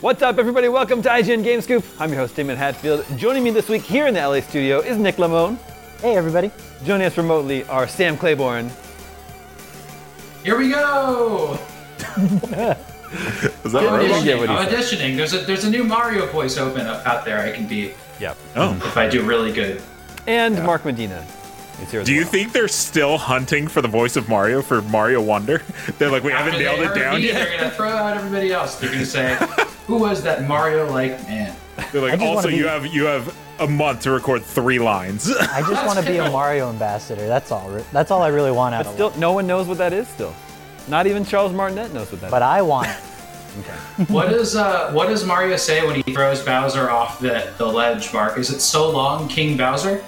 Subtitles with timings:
[0.00, 0.68] What's up, everybody?
[0.68, 1.84] Welcome to IGN Game Scoop.
[1.98, 3.04] I'm your host, Daemon Hatfield.
[3.18, 5.58] Joining me this week here in the LA studio is Nick Limon.
[6.00, 6.50] Hey, everybody.
[6.84, 8.70] Joining us remotely are Sam Claiborn.
[10.42, 11.58] Here we go.
[13.64, 14.00] Is that I'm right?
[14.06, 14.38] didn't auditioning.
[14.38, 15.16] what I'm auditioning.
[15.16, 17.40] There's a there's a new Mario voice open up out there.
[17.40, 18.36] I can be Yep.
[18.56, 18.74] Oh.
[18.76, 19.82] if I do really good.
[20.26, 21.26] And Mark Medina
[21.82, 22.30] is here as Do you well.
[22.30, 25.60] think they're still hunting for the voice of Mario for Mario Wonder?
[25.98, 27.34] They're like, we haven't After nailed it down me, yet.
[27.48, 28.76] They're gonna throw out everybody else.
[28.76, 29.36] They're gonna say,
[29.90, 31.54] "Who was that Mario-like man?"
[31.92, 35.28] They're like, also, be- you have you have a month to record three lines.
[35.40, 37.26] I just want to be a Mario ambassador.
[37.26, 37.68] That's all.
[37.92, 39.18] That's all I really want out But of still, life.
[39.18, 40.34] no one knows what that is still.
[40.88, 42.46] Not even Charles Martinet knows what that But is.
[42.46, 42.88] I want
[43.60, 44.04] okay.
[44.12, 48.12] what does uh what does Mario say when he throws Bowser off the the ledge?
[48.12, 50.02] Mark, is it so long, King Bowser?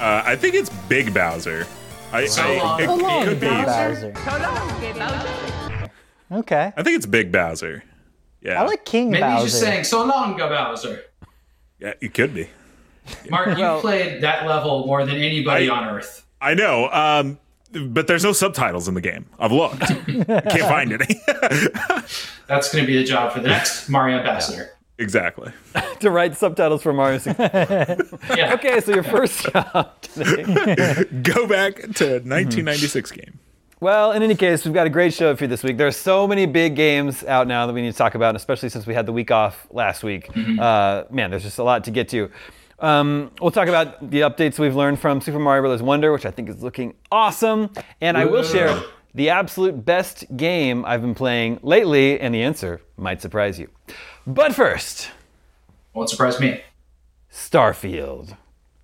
[0.00, 1.66] Uh, I think it's Big Bowser.
[2.12, 3.46] I, So I, long, it Big could be.
[3.46, 4.10] Bowser.
[4.12, 5.90] Bowser.
[6.32, 6.72] Okay.
[6.76, 7.84] I think it's Big Bowser.
[8.42, 9.42] Yeah, I like King Maybe Bowser.
[9.44, 11.00] he's just saying, "So long, go Bowser."
[11.78, 12.48] yeah, it could be.
[13.30, 16.24] Mark, Well- you played that level more than anybody I- on Earth.
[16.40, 17.38] I know, um,
[17.72, 19.26] but there's no subtitles in the game.
[19.38, 21.20] I've looked, can't find any.
[22.48, 24.70] That's gonna be the job for the next Mario ambassador.
[24.98, 25.52] exactly.
[26.00, 27.18] to write subtitles for Mario
[28.36, 28.54] Yeah.
[28.54, 31.04] okay, so your first job today.
[31.22, 33.38] Go back to 1996 game.
[33.82, 35.76] Well, in any case, we've got a great show for you this week.
[35.76, 38.36] There are so many big games out now that we need to talk about, and
[38.36, 40.30] especially since we had the week off last week.
[40.56, 42.30] Uh, man, there's just a lot to get to.
[42.78, 45.82] Um, we'll talk about the updates we've learned from Super Mario Bros.
[45.82, 47.70] Wonder, which I think is looking awesome.
[48.00, 48.80] And I will share
[49.16, 53.68] the absolute best game I've been playing lately, and the answer might surprise you.
[54.28, 55.10] But first,
[55.92, 56.62] Won't surprise me.
[57.32, 58.36] Starfield.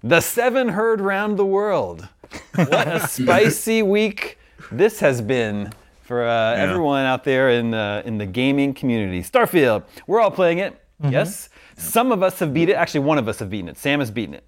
[0.03, 2.08] The seven heard round the world.
[2.56, 4.38] What a spicy week
[4.71, 9.23] this has been for uh, everyone out there in uh, in the gaming community.
[9.23, 9.84] Starfield.
[10.06, 10.81] We're all playing it.
[11.03, 11.49] Yes.
[11.77, 12.75] Some of us have beat it.
[12.75, 13.77] Actually, one of us have beaten it.
[13.77, 14.45] Sam has beaten it.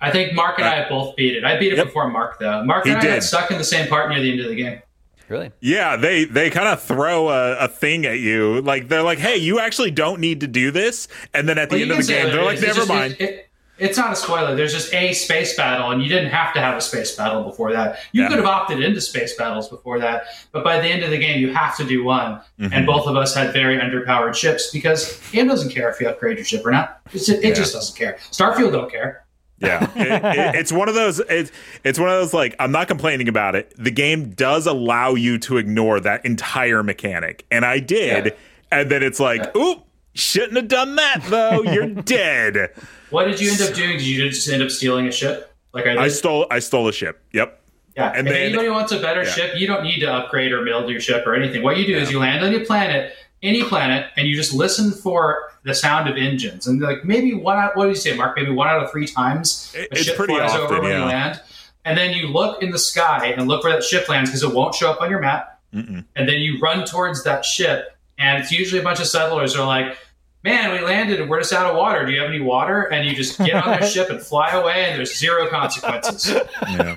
[0.00, 1.44] I think Mark and I have both beat it.
[1.44, 2.64] I beat it before Mark, though.
[2.64, 4.54] Mark He and I got stuck in the same part near the end of the
[4.56, 4.80] game.
[5.28, 5.52] Really?
[5.60, 8.62] Yeah, they they kind of throw a, a thing at you.
[8.62, 11.76] Like they're like, "Hey, you actually don't need to do this." And then at the
[11.76, 13.49] Well, end of the game, they're like, "Never just- mind." it- it-
[13.80, 14.54] it's not a spoiler.
[14.54, 17.72] There's just a space battle, and you didn't have to have a space battle before
[17.72, 17.98] that.
[18.12, 18.28] You Yeah.
[18.28, 21.40] could have opted into space battles before that, but by the end of the game,
[21.40, 22.40] you have to do one.
[22.60, 22.72] Mm-hmm.
[22.72, 26.36] And both of us had very underpowered ships because game doesn't care if you upgrade
[26.36, 27.00] your ship or not.
[27.12, 28.18] It's it just doesn't care.
[28.30, 29.24] Starfield don't care.
[29.58, 31.18] Yeah, It- it- it's one of those.
[31.20, 31.52] It's
[31.84, 33.72] it's one of those like I'm not complaining about it.
[33.76, 38.26] The game does allow you to ignore that entire mechanic, and I did.
[38.26, 38.32] Yeah.
[38.72, 39.82] And then it's like, "Oop,
[40.14, 41.62] shouldn't have done that though.
[41.62, 42.72] You're dead."
[43.10, 43.98] What did you end up doing?
[43.98, 45.52] Did you just end up stealing a ship?
[45.72, 45.98] Like I did?
[45.98, 47.20] I stole I stole a ship.
[47.32, 47.58] Yep.
[47.96, 49.30] Yeah, And if then- anybody wants a better yeah.
[49.30, 51.62] ship, you don't need to upgrade or build your ship or anything.
[51.62, 53.12] What you do is you land on your planet,
[53.42, 57.58] any planet and you just listen for the sound of engines, and like maybe one
[57.58, 58.36] out, what do you say, Mark?
[58.36, 61.04] Maybe one out of three times a It's ship pretty flies over often, when you
[61.04, 61.40] land,
[61.84, 64.54] and then you look in the sky and look where that ship lands because it
[64.54, 66.04] won't show up on your map, Mm-mm.
[66.16, 69.62] and then you run towards that ship, and it's usually a bunch of settlers who
[69.62, 69.96] are like.
[70.42, 72.06] Man, we landed and we're just out of water.
[72.06, 72.84] Do you have any water?
[72.84, 76.34] And you just get on their ship and fly away, and there's zero consequences.
[76.70, 76.94] Yeah.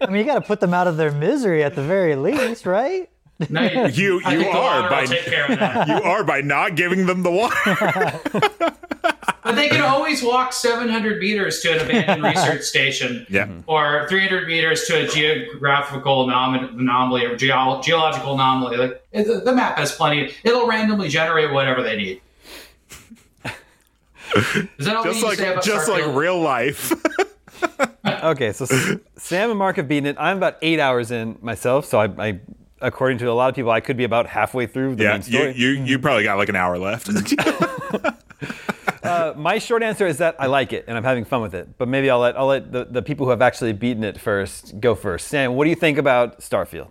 [0.00, 2.66] I mean, you got to put them out of their misery at the very least,
[2.66, 3.08] right?
[3.48, 5.86] No, You- I you are by- take care of that.
[5.88, 8.74] you are by not giving them the water.
[9.42, 13.48] But they can always walk 700 meters to an abandoned research station yeah.
[13.66, 18.76] or 300 meters to a geographical anom- anomaly or geo- geological anomaly.
[18.76, 20.32] Like it- the, the map has plenty.
[20.44, 22.20] It'll randomly generate whatever they need.
[24.78, 26.92] Is that all Just like need to say about just like real life.
[28.22, 28.64] Okay, so
[29.16, 30.16] Sam and Mark have beaten it.
[30.18, 32.40] I'm about eight hours in myself, so I, I
[32.80, 35.54] according to a lot of people, I could be about halfway through the yeah, main
[35.54, 37.08] you, you you probably got like an hour left.
[39.02, 41.78] Uh, my short answer is that I like it and I'm having fun with it.
[41.78, 44.80] But maybe I'll let I'll let the, the people who have actually beaten it first
[44.80, 45.28] go first.
[45.28, 46.88] Sam, what do you think about Starfield?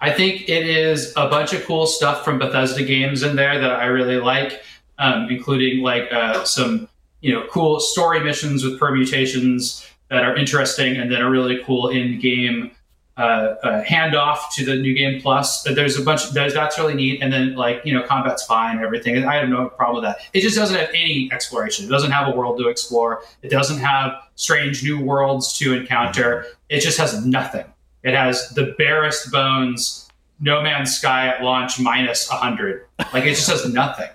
[0.00, 3.72] I think it is a bunch of cool stuff from Bethesda games in there that
[3.72, 4.62] I really like,
[4.98, 6.88] um, including like uh, some
[7.20, 11.88] you know cool story missions with permutations that are interesting, and then a really cool
[11.88, 12.70] in-game
[13.18, 15.64] uh, uh, handoff to the new game plus.
[15.64, 16.30] But There's a bunch.
[16.30, 19.24] There's, that's really neat, and then like you know combat's fine, and everything.
[19.24, 20.18] I have no problem with that.
[20.32, 21.84] It just doesn't have any exploration.
[21.84, 23.22] It doesn't have a world to explore.
[23.42, 26.46] It doesn't have strange new worlds to encounter.
[26.68, 27.64] It just has nothing.
[28.04, 30.08] It has the barest bones,
[30.40, 32.86] No Man's Sky at launch minus 100.
[33.12, 34.08] Like it just has nothing.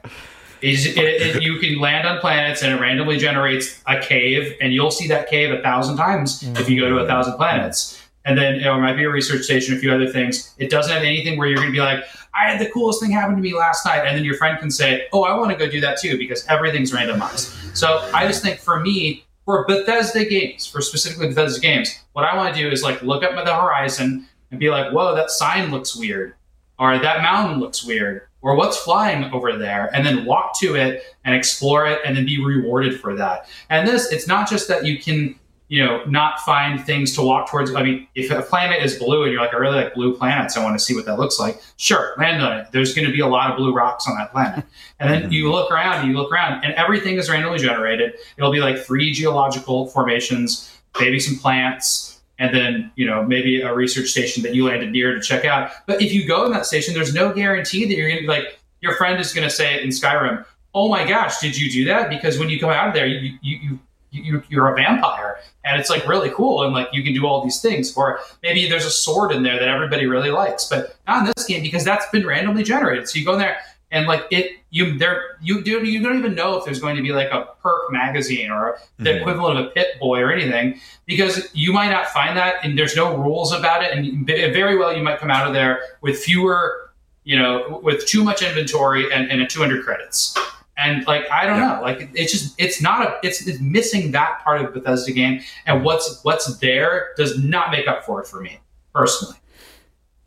[0.61, 4.91] It, it, you can land on planets and it randomly generates a cave, and you'll
[4.91, 7.99] see that cave a thousand times if you go to a thousand planets.
[8.25, 10.55] And then it might be a research station, a few other things.
[10.57, 13.11] It doesn't have anything where you're going to be like, I had the coolest thing
[13.11, 14.05] happen to me last night.
[14.05, 16.45] And then your friend can say, Oh, I want to go do that too, because
[16.47, 17.75] everything's randomized.
[17.75, 22.35] So I just think for me, for Bethesda games, for specifically Bethesda games, what I
[22.35, 25.31] want to do is like look up at the horizon and be like, whoa, that
[25.31, 26.35] sign looks weird,
[26.79, 31.03] or that mountain looks weird, or what's flying over there, and then walk to it
[31.25, 33.49] and explore it and then be rewarded for that.
[33.69, 35.35] And this, it's not just that you can,
[35.69, 37.73] you know, not find things to walk towards.
[37.73, 40.55] I mean, if a planet is blue and you're like, I really like blue planets,
[40.55, 41.61] I want to see what that looks like.
[41.77, 42.67] Sure, land on it.
[42.71, 44.65] There's going to be a lot of blue rocks on that planet.
[44.99, 48.13] And then you look around you look around, and everything is randomly generated.
[48.37, 53.73] It'll be like three geological formations, maybe some plants, and then you know maybe a
[53.73, 55.71] research station that you landed near to check out.
[55.87, 58.27] But if you go in that station, there's no guarantee that you're going to be
[58.27, 61.85] like your friend is going to say in Skyrim, "Oh my gosh, did you do
[61.85, 63.79] that?" Because when you come out of there, you you you
[64.13, 65.39] you, you're a vampire.
[65.65, 67.95] And it's like really cool and like you can do all these things.
[67.95, 71.45] Or maybe there's a sword in there that everybody really likes but not in this
[71.45, 73.07] game because that's been randomly generated.
[73.09, 73.57] So you go in there
[73.91, 77.01] and like it you there you do you don't even know if there's going to
[77.01, 79.19] be like a perk magazine or the Mhm.
[79.21, 83.15] equivalent of a Pip-Boy or anything because you might not find that and there's no
[83.15, 86.89] rules about it and very well you might come out of there with fewer
[87.23, 90.35] you know with too much inventory and, and a 200 credits
[90.77, 94.39] and like I don't know, like it's just it's not a it's, it's missing that
[94.43, 98.41] part of Bethesda game, and what's what's there does not make up for it for
[98.41, 98.59] me
[98.93, 99.37] personally.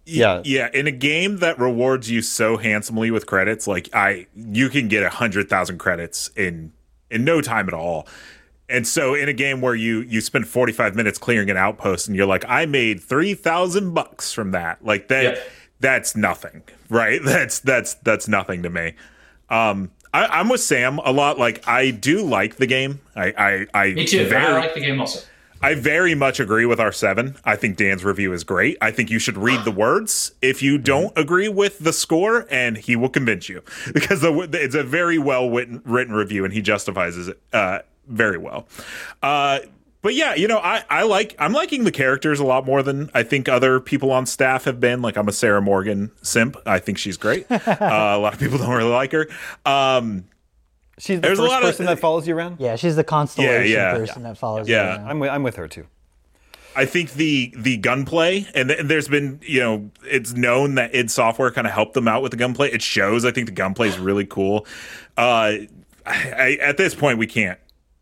[0.07, 0.41] Yeah.
[0.45, 0.69] yeah.
[0.73, 5.03] In a game that rewards you so handsomely with credits, like I, you can get
[5.03, 6.73] a hundred thousand credits in
[7.11, 8.07] in no time at all.
[8.69, 12.09] And so, in a game where you you spend forty five minutes clearing an outpost,
[12.09, 15.37] and you're like, I made three thousand bucks from that, like that.
[15.37, 15.43] Yeah.
[15.79, 17.21] That's nothing, right?
[17.25, 18.95] That's that's that's nothing to me.
[19.51, 21.39] Um, I, I'm with Sam a lot.
[21.39, 23.01] Like I do like the game.
[23.15, 24.27] I I, I Me too.
[24.29, 25.21] very I like the game also.
[25.63, 27.37] I very much agree with our seven.
[27.45, 28.77] I think Dan's review is great.
[28.81, 32.77] I think you should read the words if you don't agree with the score, and
[32.77, 33.63] he will convince you
[33.95, 38.37] because the, it's a very well written, written review, and he justifies it uh, very
[38.37, 38.69] well.
[39.23, 39.61] Uh,
[40.07, 43.11] but yeah, you know, I, I like I'm liking the characters a lot more than
[43.13, 45.03] I think other people on staff have been.
[45.03, 46.57] Like I'm a Sarah Morgan simp.
[46.65, 47.45] I think she's great.
[47.51, 49.27] uh, a lot of people don't really like her.
[49.65, 50.27] Um,
[50.99, 52.59] She's the There's a first lot of- person that follows you around.
[52.61, 53.93] Yeah, she's the constellation yeah.
[53.93, 54.83] yeah, person that follows Yeah.
[54.83, 54.89] you.
[55.01, 55.11] around.
[55.11, 55.87] I'm with, I'm with her too.
[56.77, 60.95] I think the the gunplay and, th- and there's been you know it's known that
[60.95, 62.71] id Software kind of helped them out with the gunplay.
[62.71, 63.25] It shows.
[63.25, 64.67] I think the gunplay is really cool.
[65.17, 65.67] Uh,
[66.07, 67.59] I, I, at this point, we can't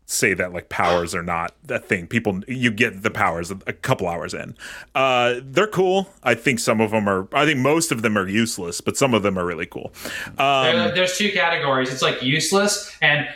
[0.07, 2.05] say that like powers are not that thing.
[2.07, 4.55] People, you get the powers a couple hours in.
[4.93, 6.09] Uh, they're cool.
[6.23, 7.27] I think some of them are.
[7.33, 9.91] I think most of them are useless, but some of them are really cool.
[10.37, 11.91] Um, There- there's two categories.
[11.91, 13.27] It's like useless and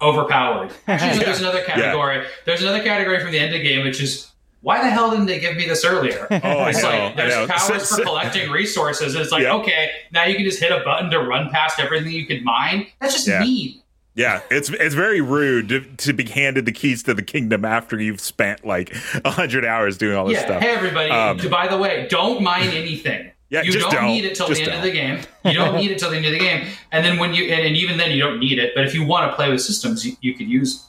[0.00, 0.72] overpowered.
[0.86, 2.24] Actually, there's another category.
[2.46, 5.26] There's another category from the end of the game, which is why the hell didn't
[5.26, 6.26] they give me this earlier?
[6.30, 6.88] Oh, I It's know.
[6.88, 7.46] like there's know.
[7.54, 9.14] powers for collecting resources.
[9.14, 9.54] and It's like Yeah.
[9.56, 12.86] okay, now you can just hit a button to run past everything you could mine.
[13.00, 13.40] That's just Yeah.
[13.40, 13.82] mean.
[14.16, 18.00] Yeah, it's it's very rude to, to be handed the keys to the kingdom after
[18.00, 18.94] you've spent like
[19.24, 20.44] a hundred hours doing all this Yeah.
[20.44, 20.62] stuff.
[20.62, 21.10] Hey everybody.
[21.10, 23.32] Um, by the way, don't mine anything.
[23.50, 24.06] Yeah, you don't, don't.
[24.06, 24.78] need it till Just the end don't.
[24.78, 25.20] of the game.
[25.44, 26.66] You don't need it till the end of the game.
[26.92, 28.72] And then when you and, and even then you don't need it.
[28.74, 30.88] But if you want to play with systems, you, you could use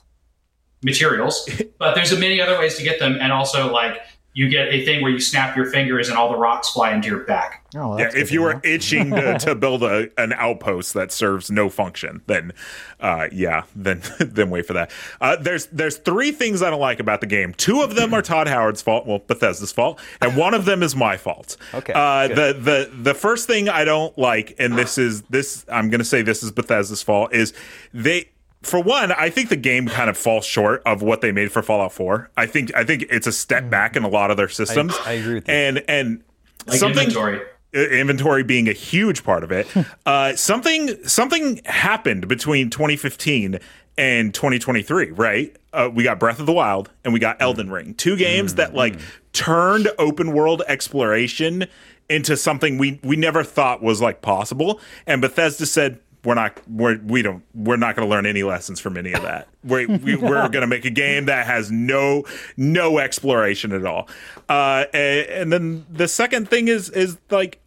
[0.83, 1.49] materials.
[1.79, 4.01] but there's a many other ways to get them, and also like
[4.35, 7.07] you get a thing where you snap your fingers and all the rocks fly into
[7.07, 7.65] your back.
[7.73, 8.61] Oh, Yeah, if you were know.
[8.65, 12.51] itching to, to build a, an outpost that serves no function, then
[12.99, 14.91] uh, yeah, then then wait for that.
[15.21, 17.53] Uh, there's there's three things I don't like about the game.
[17.53, 20.97] Two of them are Todd Howard's fault, well Bethesda's fault, and one of them is
[20.97, 21.55] my fault.
[21.73, 25.89] Okay, Uh, the the the first thing I don't like, and this is this I'm
[25.89, 27.53] gonna say this is Bethesda's fault, is
[27.93, 28.29] they.
[28.65, 31.61] For one, I think the game kind of falls short of what they made for
[31.61, 32.31] Fallout 4.
[32.35, 34.93] I think I think it's a step back in a lot of their systems.
[34.93, 35.07] Mm.
[35.07, 35.53] I agree with you.
[35.53, 36.23] And and
[36.65, 37.41] Like something inventory.
[37.75, 39.67] uh, inventory being a huge part of it.
[40.05, 43.59] uh, something something happened between 2015
[43.97, 45.55] and 2023, right?
[45.71, 48.73] Uh, we got Breath of the Wild and we got Elden Ring, two games that
[48.73, 48.99] like
[49.31, 51.65] turned open world exploration
[52.09, 54.79] into something we we never thought was like possible.
[55.05, 55.99] And Bethesda said.
[56.25, 56.59] We're not.
[56.67, 57.43] We're we don't.
[57.53, 59.47] We're not going to learn any lessons from any of that.
[59.63, 62.25] We're we, we're going to make a game that has no
[62.57, 64.09] no exploration at all.
[64.49, 67.61] Uh, and, and then the second thing is is like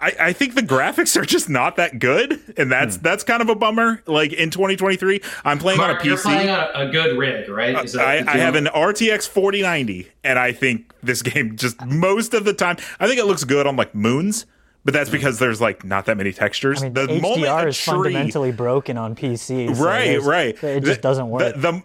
[0.00, 3.50] I, I think the graphics are just not that good, and that's that's kind of
[3.50, 4.02] a bummer.
[4.06, 6.74] Like in 2023, I'm playing on a Mark, you're playing PC.
[6.74, 7.84] on a, a good rig, right?
[7.84, 12.32] Is that I, I have an RTX 4090, and I think this game just most
[12.32, 14.46] of the time, I think it looks good on like moons,
[14.84, 16.80] but that's because there's like not that many textures.
[16.82, 19.74] I mean, the moment HDR a is tree, fundamentally broken on PC.
[19.76, 21.54] so right, right, It The- just doesn't work.
[21.54, 21.82] The, the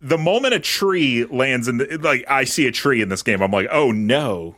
[0.00, 3.40] the moment a tree lands in the like, I see a tree in this game,
[3.42, 4.54] I'm like, oh no,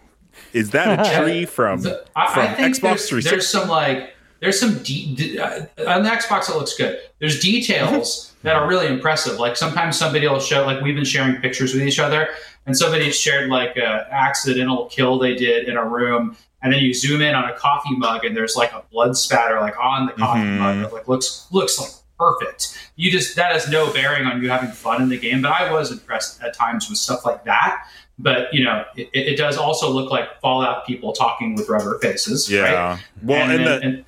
[0.52, 3.30] is that a tree from The- I, from I think Xbox there's, 360?
[3.30, 6.98] there's some like there's some de- de- uh, on the Xbox it looks good.
[7.20, 9.38] There's details that are really impressive.
[9.38, 12.28] Like sometimes somebody will show like we've been sharing pictures with each other,
[12.66, 16.92] and somebody shared like a accidental kill they did in a room, and then you
[16.92, 20.12] zoom in on a coffee mug and there's like a blood spatter like on the
[20.12, 20.58] coffee Mhm.
[20.58, 22.76] mug that like looks looks like perfect.
[22.96, 25.70] You just that has no bearing on you having fun in the game, but I
[25.72, 27.86] was impressed at times with stuff like that.
[28.18, 32.50] But you know, it, it does also look like Fallout people talking with rubber faces.
[32.52, 32.70] right?
[32.70, 32.98] yeah.
[33.22, 34.04] Well, and, and, then- the and,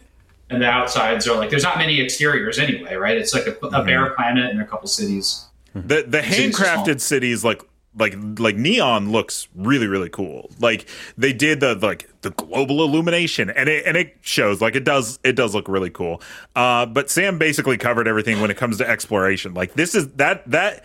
[0.50, 3.16] and the outsides are like there's not many exteriors anyway, right?
[3.18, 3.86] It's like a, a Mm-hmm.
[3.86, 5.44] bare planet and a couple cities.
[5.74, 6.86] the the cities are small.
[6.86, 7.62] handcrafted cities like
[7.98, 10.50] like like neon looks really really cool.
[10.60, 14.84] Like they did the like the global illumination and it and it shows like it
[14.84, 16.20] does it does look really cool.
[16.56, 19.54] Uh but sam basically covered everything when it comes to exploration.
[19.54, 20.84] Like this is that that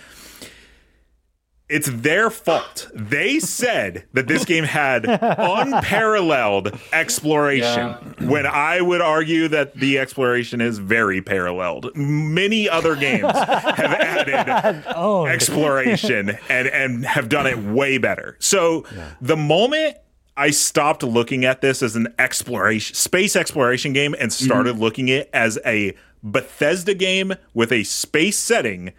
[1.74, 2.88] it's their fault.
[2.94, 8.16] They said that this game had unparalleled exploration.
[8.30, 11.90] When I would argue that the exploration is very paralleled.
[11.96, 18.38] Many other games have added oh, exploration and and have done it way better.
[18.40, 18.86] So
[19.20, 19.98] the moment
[20.38, 24.84] I stopped looking at this as an exploration space exploration game and started mm-hmm.
[24.84, 28.94] looking at it as a Bethesda game with a space setting,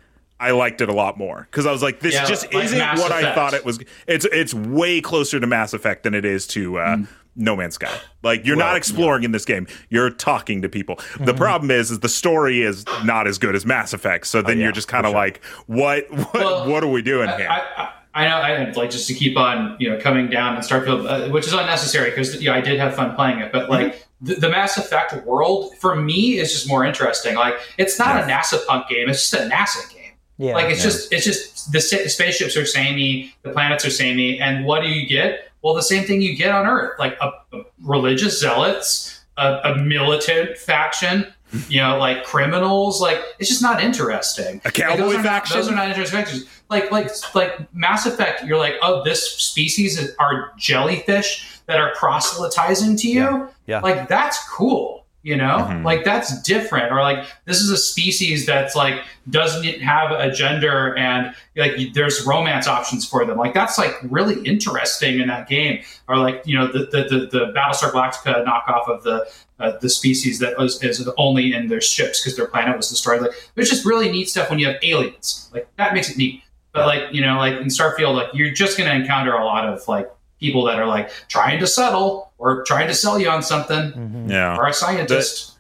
[0.45, 2.79] I liked it a lot more because I was like, this Yeah, just like isn't
[2.79, 3.79] Mass what I thought it was.
[4.07, 6.97] It's it's way closer to Mass Effect than it is to uh,
[7.35, 7.93] No Man's Sky.
[8.23, 10.99] Like you're not exploring in this game; you're talking to people.
[11.19, 14.27] The problem is, is the story is not as good as Mass Effect.
[14.27, 17.29] So then yeah, you're just kind of like, what what Well, what are we doing
[17.29, 17.49] I, here?
[17.49, 20.65] I, I- I know, I like just to keep on, you know, coming down and
[20.65, 24.07] Starfield, uh, which is unnecessary because yeah, I did have fun playing it, but like
[24.21, 27.35] the, the Mass Effect world for me is just more interesting.
[27.35, 30.03] Like it's not a NASA punk game; it's just a NASA game.
[30.38, 30.55] Yeah.
[30.55, 34.83] like it's just it's just the spaceships are samey, the planets are samey, and what
[34.83, 35.49] do you get?
[35.62, 39.76] Well, the same thing you get on Earth, like a, a religious zealots, a, a
[39.76, 41.26] militant faction,
[41.69, 43.00] you know, like criminals.
[43.00, 44.61] Like it's just not interesting.
[44.64, 45.57] A Like, cowboy those are not- faction?
[45.57, 46.47] those are not interesting factions.
[46.71, 48.45] Like like like Mass Effect.
[48.45, 53.21] You're like, oh, this species are jellyfish that are proselytizing to you.
[53.21, 53.49] Yeah.
[53.67, 53.81] Yeah.
[53.81, 55.03] Like that's cool.
[55.25, 55.85] You know, Mhm.
[55.85, 56.93] like that's different.
[56.93, 62.26] Or like this is a species that's like doesn't have a gender and like there's
[62.26, 63.38] romance options for them.
[63.38, 65.83] Like that's like really interesting in that game.
[66.09, 69.26] Or like you know the the the, the Battlestar Galactica knockoff of the
[69.59, 73.23] uh, the species that was is only in their ships because their planet was destroyed.
[73.23, 75.49] Like there's just really neat stuff when you have aliens.
[75.54, 76.43] Like that makes it neat.
[76.75, 79.66] But like you know, like in Starfield, like you're just going to encounter a lot
[79.66, 80.11] of like
[80.45, 82.09] people that are like trying to settle
[82.39, 84.31] or trying to sell you on something Mhm.
[84.31, 84.57] yeah.
[84.59, 85.53] or a scientist.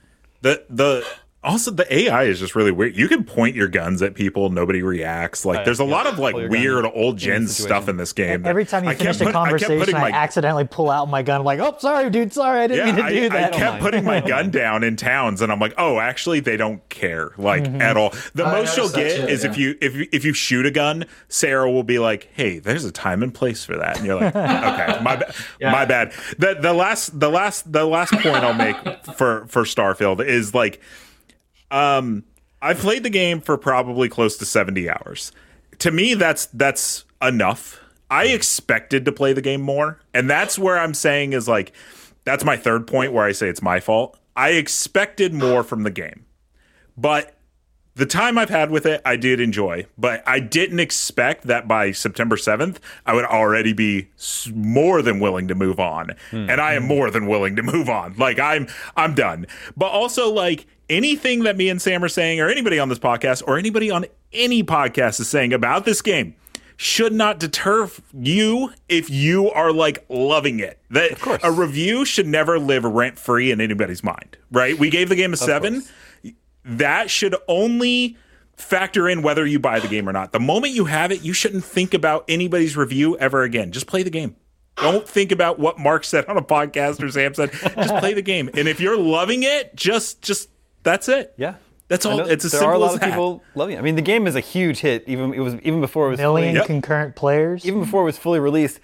[0.42, 0.90] the the
[1.44, 2.96] Also, the AI is just really weird.
[2.96, 5.44] You can point your guns at people, nobody reacts.
[5.44, 7.96] Like, there's a lot of like Pull your gun weird old any gen stuff in
[7.98, 8.42] this game.
[8.42, 11.08] that Every time you I finish kept a put- conversation, I, my- accidentally pull out
[11.08, 11.40] my gun.
[11.40, 13.54] I'm like, oh, sorry, dude, sorry, I didn't Yeah, mean to do I, that.
[13.54, 13.82] I kept mind.
[13.82, 17.64] putting my gun down in towns, and I'm like, oh, actually, they don't care like
[17.64, 17.80] Mm-hmm.
[17.82, 18.12] at all.
[18.34, 20.70] The I most you'll get too, is if you if you- if you shoot a
[20.70, 24.16] gun, Sarah will be like, hey, there's a time and place for that, and you're
[24.20, 25.72] like, okay, my bad, Yeah.
[25.72, 26.12] my bad.
[26.38, 28.76] The the last the last the last point I'll make
[29.16, 30.80] for for Starfield is like,
[31.74, 32.24] um,
[32.62, 35.32] I've played the game for probably close to 70 hours.
[35.80, 37.80] To me, that's that's enough.
[38.10, 41.72] I expected to play the game more, and that's where I'm saying is like
[42.24, 44.18] that's my third point where I say it's my fault.
[44.36, 46.24] I expected more from the game.
[46.96, 47.34] But
[47.96, 51.92] the time I've had with it, I did enjoy, but I didn't expect that by
[51.92, 54.08] September 7th, I would already be
[54.52, 56.10] more than willing to move on.
[56.50, 58.14] And I am more than willing to move on.
[58.16, 59.46] Like I'm I'm done.
[59.76, 63.42] But also like anything that me and Sam are saying or anybody on this podcast
[63.46, 66.34] or anybody on any podcast is saying about this game
[66.76, 70.78] should not deter you if you are like loving it.
[70.90, 74.78] That a review should never live rent free in anybody's mind, right?
[74.78, 75.84] We gave the game a 7
[76.64, 78.16] that should only
[78.56, 80.32] factor in whether you buy the game or not.
[80.32, 83.72] The moment you have it, you shouldn't think about anybody's review ever again.
[83.72, 84.36] Just play the game.
[84.76, 87.52] Don't think about what Mark said on a podcast or Sam said.
[87.52, 88.50] Just play the game.
[88.54, 90.48] And if you're loving it, just just
[90.84, 91.34] that's it.
[91.36, 91.54] Yeah.
[91.88, 92.16] That's all.
[92.18, 93.10] know It's as there simple are a lot as of that.
[93.10, 93.78] people loving it.
[93.78, 95.04] I mean, the game is a huge hit.
[95.06, 96.66] Even it was even before it was Million fully, Yep.
[96.66, 97.66] concurrent players.
[97.66, 98.80] even before it was fully released.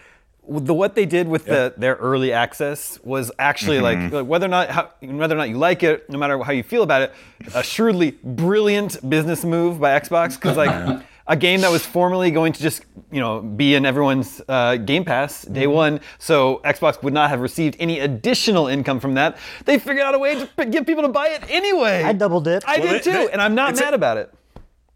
[0.49, 4.05] The what they did with the their early access was actually Mm-hmm.
[4.05, 6.53] like, like whether or not how, whether or not you like it, no matter how
[6.53, 7.13] you feel about it,
[7.55, 11.03] a shrewdly brilliant business move by Xbox because like.
[11.31, 12.83] A game that was formerly going to just,
[13.13, 15.73] you know, be in everyone's uh, Game Pass day Mm-hmm.
[15.73, 19.39] one, so Xbox would not have received any additional income from that.
[19.65, 22.03] They figured out a way to p- get people to buy it anyway.
[22.03, 22.67] I double dipped.
[22.67, 24.35] I Well, did too, they- and I'm not it's a- mad about it.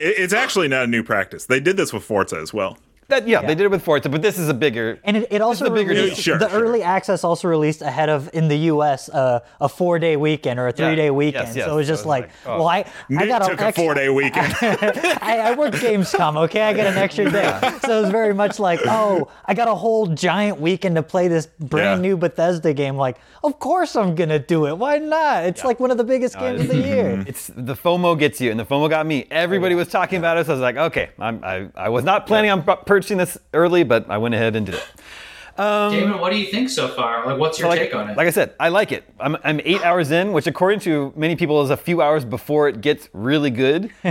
[0.00, 1.46] It- It's actually not a new practice.
[1.46, 2.78] They did this with Forza as well.
[3.08, 4.98] That yeah, they did it with Forza, but this is a bigger.
[5.04, 6.20] And it, it also the bigger released.
[6.22, 6.60] Sure, the sure.
[6.62, 9.08] early access also released ahead of in the U.S.
[9.08, 11.56] Uh, a four day weekend or a three day Yes, weekend.
[11.56, 11.66] yes.
[11.66, 12.58] so it was just it was like, like, oh.
[12.58, 12.84] well, I
[13.18, 14.54] I got took a four day weekend.
[14.62, 16.62] I, I work Gamescom, okay?
[16.62, 17.58] I get an extra day.
[17.82, 21.28] So it was very much like, oh, I got a whole giant weekend to play
[21.28, 22.08] this brand Yeah.
[22.10, 22.96] new Bethesda game.
[22.96, 24.78] Like, of course I'm gonna do it.
[24.78, 25.44] Why not?
[25.44, 27.24] It's like one of the biggest games of the year.
[27.26, 29.26] It's the FOMO gets you, and the FOMO got me.
[29.30, 32.26] Everybody was talking about it, so I was like, okay, I'm, I, I was not
[32.26, 34.86] planning on pu- purchasing this early, but I went ahead and did it.
[35.56, 37.26] Daemon, what do you think so far?
[37.26, 38.16] Like, what's your like, take on it?
[38.16, 39.02] like I said, I like it.
[39.18, 42.68] I'm, I'm eight hours in, which according to many people is a few hours before
[42.68, 43.90] it gets really good.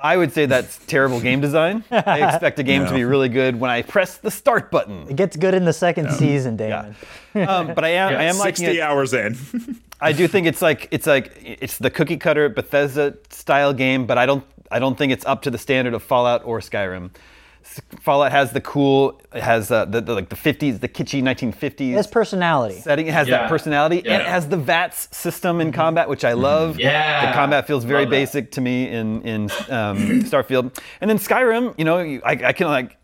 [0.00, 1.84] I would say that's terrible game design.
[1.92, 5.06] I expect a game to be really good when I press the start button.
[5.08, 6.96] It gets good in the second season, Daemon.
[7.34, 8.80] Um, but I am, I am liking 60 it.
[8.80, 9.36] hours in.
[10.00, 14.18] I do think it's like it's like it's the cookie cutter Bethesda style game, but
[14.18, 17.10] I don't I don't think it's up to the standard of Fallout or Skyrim.
[17.64, 21.22] S- Fallout has the cool, it has uh, the, the like the 50s, the kitschy
[21.22, 22.74] 1950s It has personality.
[22.80, 23.06] setting.
[23.06, 23.38] It has Yeah.
[23.38, 26.78] that personality, and it has the VATS system in combat, which I love.
[26.78, 27.26] Yeah.
[27.26, 28.16] the combat feels very Love that.
[28.16, 29.96] basic to me in in um,
[30.30, 31.74] Starfield, and then Skyrim.
[31.78, 32.96] You know, I, I can like.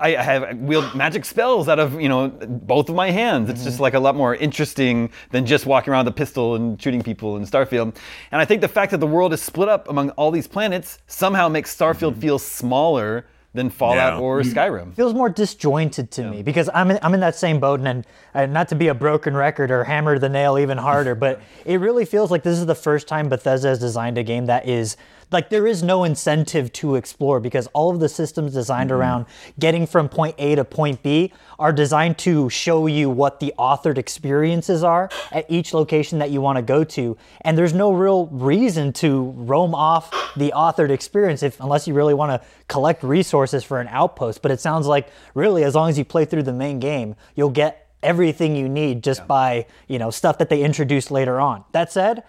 [0.00, 3.50] I I have wield magic spells out of you know both of my hands.
[3.50, 6.80] It's just like a lot more interesting than just walking around with a pistol and
[6.80, 7.96] shooting people in Starfield.
[8.30, 10.98] And I think the fact that the world is split up among all these planets
[11.08, 13.26] somehow makes Starfield feel smaller
[13.58, 14.20] than Fallout Yeah.
[14.20, 14.54] or mm.
[14.54, 14.94] Skyrim.
[14.94, 18.52] feels more disjointed to me because I'm in, I'm in that same boat and, and
[18.52, 22.04] not to be a broken record or hammer the nail even harder, but it really
[22.04, 24.96] feels like this is the first time Bethesda has designed a game that is
[25.30, 29.00] like there is no incentive to explore because all of the systems designed mm-hmm.
[29.00, 29.26] around
[29.58, 33.98] getting from point A to point B are designed to show you what the authored
[33.98, 37.16] experiences are at each location that you want to go to.
[37.42, 42.14] And there's no real reason to roam off the authored experience if unless you really
[42.14, 44.42] want to collect resources for an outpost.
[44.42, 47.50] But it sounds like really as long as you play through the main game you'll
[47.50, 51.64] get everything you need just by you know stuff that they introduced later on.
[51.72, 52.22] That said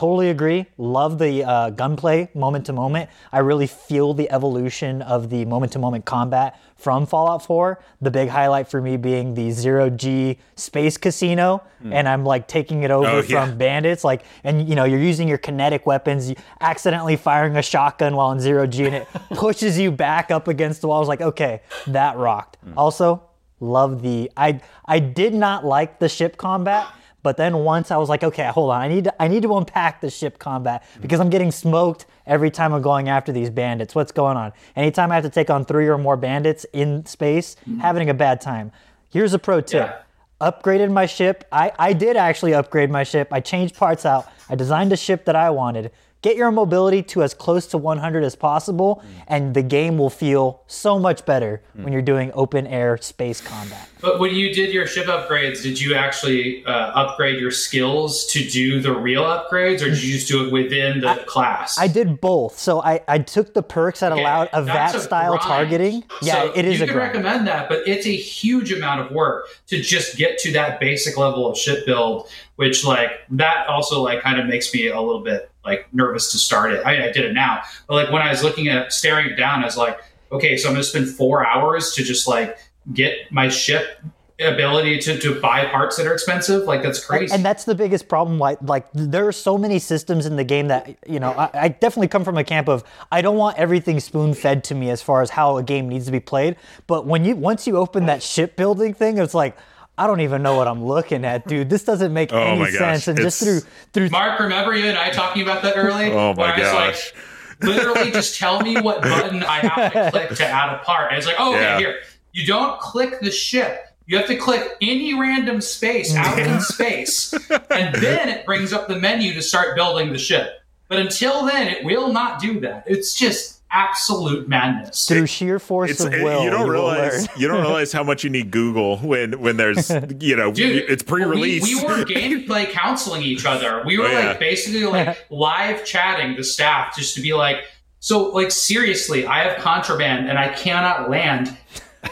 [0.00, 0.64] Totally agree.
[0.78, 3.10] Love the uh, gunplay moment to moment.
[3.30, 7.78] I really feel the evolution of the moment to moment combat from Fallout 4.
[8.00, 12.82] The big highlight for me being the zero G space casino, and I'm like taking
[12.82, 13.44] it over Oh, yeah.
[13.44, 14.02] from bandits.
[14.02, 16.32] Like, and you know, you're using your kinetic weapons,
[16.62, 20.80] accidentally firing a shotgun while in zero G, and it pushes you back up against
[20.80, 20.96] the wall.
[20.96, 22.56] I was like, okay, that rocked.
[22.74, 23.22] Also,
[23.60, 24.30] love the.
[24.34, 26.86] I I did not like the ship combat.
[27.22, 29.56] But then once I was like, okay, hold on, I need to, I need to
[29.56, 31.02] unpack the ship combat mm-hmm.
[31.02, 33.94] because I'm getting smoked every time I'm going after these bandits.
[33.94, 34.52] What's going on?
[34.76, 37.80] Anytime I have to take on three or more bandits in space, mm-hmm.
[37.80, 38.72] having a bad time.
[39.10, 40.04] Here's a pro tip.
[40.40, 41.44] Upgraded my ship.
[41.52, 43.28] I, I did actually upgrade my ship.
[43.30, 44.26] I changed parts out.
[44.48, 45.90] I designed a ship that I wanted.
[46.22, 50.62] Get your mobility to as close to 100 as possible, and the game will feel
[50.66, 53.88] so much better when you're doing open air space combat.
[54.02, 58.46] But when you did your ship upgrades, did you actually uh, upgrade your skills to
[58.48, 61.78] do the real upgrades, or did you just do it within the class?
[61.78, 62.58] I did both.
[62.58, 65.42] So I, I took the perks that Okay, allowed a that's VAT style grind.
[65.42, 66.04] targeting.
[66.22, 67.14] Yeah, So it is you a can grind.
[67.14, 71.16] recommend that, but it's a huge amount of work to just get to that basic
[71.16, 75.22] level of ship build, which like that also like kind of makes me a little
[75.22, 76.84] bit like nervous to start it.
[76.84, 79.62] I I did it now, but like when I was looking at staring it down,
[79.62, 79.98] I was like,
[80.32, 82.58] okay, so I'm gonna spend four hours to just like
[82.92, 84.00] get my ship
[84.40, 86.64] ability to, to buy parts that are expensive.
[86.64, 87.34] Like that's crazy.
[87.34, 88.38] And that's the biggest problem.
[88.38, 91.32] Like, like there are so many systems in the game that you know.
[91.32, 94.74] I, I definitely come from a camp of I don't want everything spoon fed to
[94.74, 96.56] me as far as how a game needs to be played.
[96.86, 99.56] But when you once you open that ship building thing, it's like
[100.00, 101.68] I don't even know what I'm looking at, dude.
[101.68, 103.06] This doesn't make Oh any sense.
[103.06, 103.60] And just through
[103.92, 106.10] through Mark, remember you and I talking about that early?
[106.10, 107.12] Oh my Where I like, gosh.
[107.60, 111.10] literally just tell me what button I have to click to add a part.
[111.10, 111.78] And it's like, oh, okay, Yeah.
[111.78, 112.00] here.
[112.32, 113.84] You don't click the ship.
[114.06, 117.32] You have to click any random space out in space,
[117.70, 120.62] and then it brings up the menu to start building the ship.
[120.88, 122.84] But until then, it will not do that.
[122.88, 125.06] It's just absolute madness.
[125.06, 128.02] through sheer force It's, of it- will, you don't will realize you don't realize how
[128.02, 131.62] much you need Google when when there's you know Dude, it's pre-release.
[131.62, 133.82] We, we were gameplay counseling each other.
[133.86, 134.26] We were Oh, yeah.
[134.28, 137.58] like basically like live chatting the staff just to be like,
[138.00, 141.56] so like seriously, I have contraband and I cannot land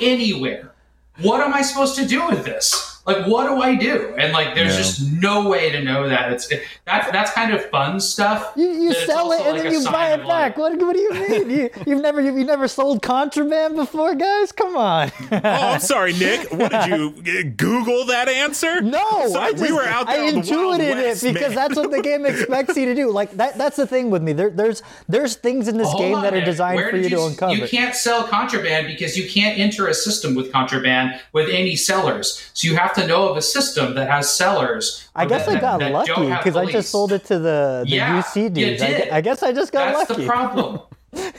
[0.00, 0.72] anywhere.
[1.20, 2.87] What am I supposed to do with this?
[3.08, 4.14] Like, what do I do?
[4.18, 4.78] And like, there's Yeah.
[4.78, 6.30] just no way to know that.
[6.32, 8.52] It's it, that's that's kind of fun stuff.
[8.54, 10.28] You, you sell it and like, then you buy it back.
[10.28, 11.50] like- What, what do you mean?
[11.50, 14.52] You, you've never you've never sold contraband before, guys?
[14.52, 15.10] Come on.
[15.32, 16.52] oh, I'm sorry, Nick.
[16.52, 18.80] What did you uh, Google that answer?
[18.82, 20.46] No, Sorry, I just, we were out there I the Wild
[20.80, 21.68] intuited West, it because man.
[21.68, 23.10] that's what the game expects you to do.
[23.10, 24.32] Like that, that's the thing with me.
[24.34, 27.10] There, there's there's things in this Hold game on that are designed Where for did
[27.10, 27.54] you to uncover.
[27.54, 32.50] You can't sell contraband because you can't enter a system with contraband with any sellers.
[32.54, 35.08] So you have to know of a system that has sellers.
[35.14, 37.90] I guess that- I got that lucky because I just sold it to the, the
[37.96, 38.82] Yeah, UC you dudes.
[38.82, 40.22] I, I guess I just got That's lucky.
[40.22, 40.80] the problem.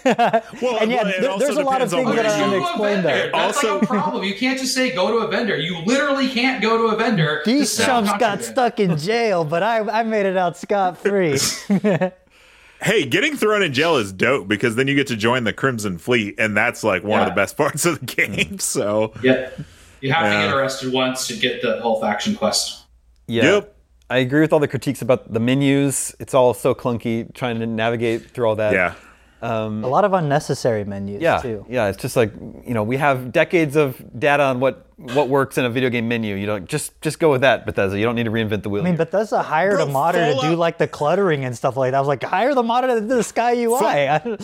[0.04, 2.56] Well, and yeah, well, there- there's a lot of things that are you- Go to
[2.56, 3.32] a unexplained there.
[3.32, 4.24] That's Also- like a problem.
[4.24, 5.58] You can't just say go to a vendor.
[5.58, 7.42] You literally can't go to a vendor.
[7.46, 11.38] These chumps got stuck in jail, but I, I made it out scot free.
[12.82, 15.98] Hey, getting thrown in jail is dope because then you get to join the Crimson
[15.98, 18.58] Fleet, and that's like one of the best parts of the game.
[18.60, 19.50] So, Yeah.
[20.02, 22.86] You have to get arrested once to get the whole faction quest.
[23.28, 23.44] Yeah.
[23.44, 23.76] Yep.
[24.10, 26.16] I agree with all the critiques about the menus.
[26.20, 28.74] It's all so clunky trying to navigate through all that.
[28.74, 28.96] yeah,
[29.42, 31.66] Um, a lot of unnecessary menus Yeah, too.
[31.70, 31.88] yeah.
[31.88, 32.34] It's just like
[32.66, 36.10] you know we have decades of data on what what works in a video game
[36.10, 36.36] menu.
[36.36, 37.98] You don't just just go with that, Bethesda.
[37.98, 38.82] You don't need to reinvent the wheel.
[38.82, 39.06] I mean, here.
[39.06, 41.98] Bethesda hired Bro, a modder to do like the cluttering and stuff like that.
[41.98, 44.38] I was like, hire the modder to do the Sky UI.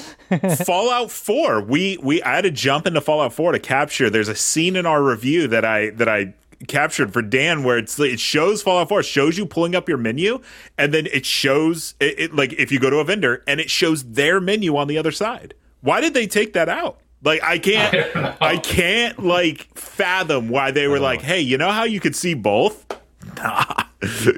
[0.65, 1.61] Fallout 4.
[1.61, 4.09] We we I had to jump into Fallout 4 to capture.
[4.09, 6.33] There's a scene in our review that I that I
[6.67, 10.39] captured for Dan where it's it shows Fallout 4, shows you pulling up your menu,
[10.77, 13.69] and then it shows it, it like if you go to a vendor and it
[13.69, 15.53] shows their menu on the other side.
[15.81, 16.99] Why did they take that out?
[17.23, 21.83] Like I can't I, can't like fathom why they were like, hey, you know how
[21.83, 22.85] you could see both?
[23.37, 23.85] Nah.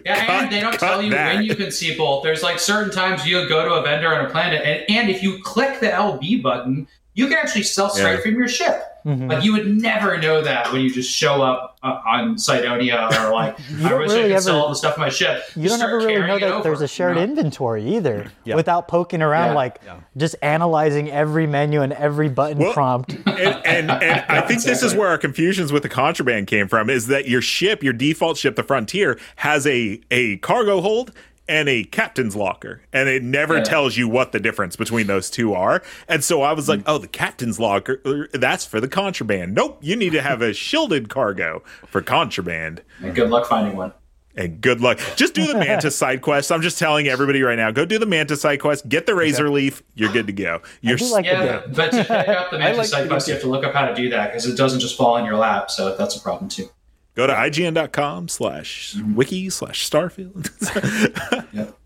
[0.05, 1.35] Yeah, and they don't tell you that.
[1.35, 2.23] when you can see both.
[2.23, 5.21] There's like certain times you go to a vendor on a planet, and, and if
[5.21, 8.21] you click the LB button, you can actually sell straight Yeah.
[8.21, 8.83] from your ship.
[9.05, 9.29] Mm-hmm.
[9.31, 13.31] Like you would never know that when you just show up uh, on Cydonia or
[13.33, 15.43] like I don't wish really I could ever- sell all the stuff in my ship.
[15.55, 17.29] you don't ever really know carrying it that there's a shared you know?
[17.31, 18.55] inventory either Yeah.
[18.55, 19.55] without poking around Yeah.
[19.55, 19.81] like
[20.17, 23.13] just analyzing every menu and every button Well- prompt.
[23.25, 23.27] and,
[23.65, 23.91] and, and
[24.29, 27.41] I think this is where our confusions with the contraband came from is that your
[27.41, 31.13] ship, your default ship, the Frontier, has a, a cargo hold
[31.49, 32.81] and a captain's locker.
[32.91, 33.63] And it never Yeah.
[33.63, 35.81] tells you what the difference between those two are.
[36.07, 36.89] And so I was like, Hmm.
[36.89, 39.53] oh, the captain's locker, uh, that's for the contraband.
[39.55, 42.81] Nope, you need to have a shielded cargo for contraband.
[43.01, 43.93] And good luck finding one.
[44.35, 44.99] And good luck.
[45.15, 46.51] Just do the Mantis side quest.
[46.51, 49.49] I'm just telling everybody right now, go do the Mantis side quest, get the Razor
[49.49, 50.61] Leaf, you're good to go.
[50.81, 51.61] You're do like the Yeah, game.
[51.73, 53.73] but, but to pick up the Mantis like side quest, you have to look up
[53.73, 55.71] how to do that because it doesn't just fall in your lap.
[55.71, 56.69] So that's a problem too.
[57.17, 60.51] Go to ign.com slash wiki slash starfield.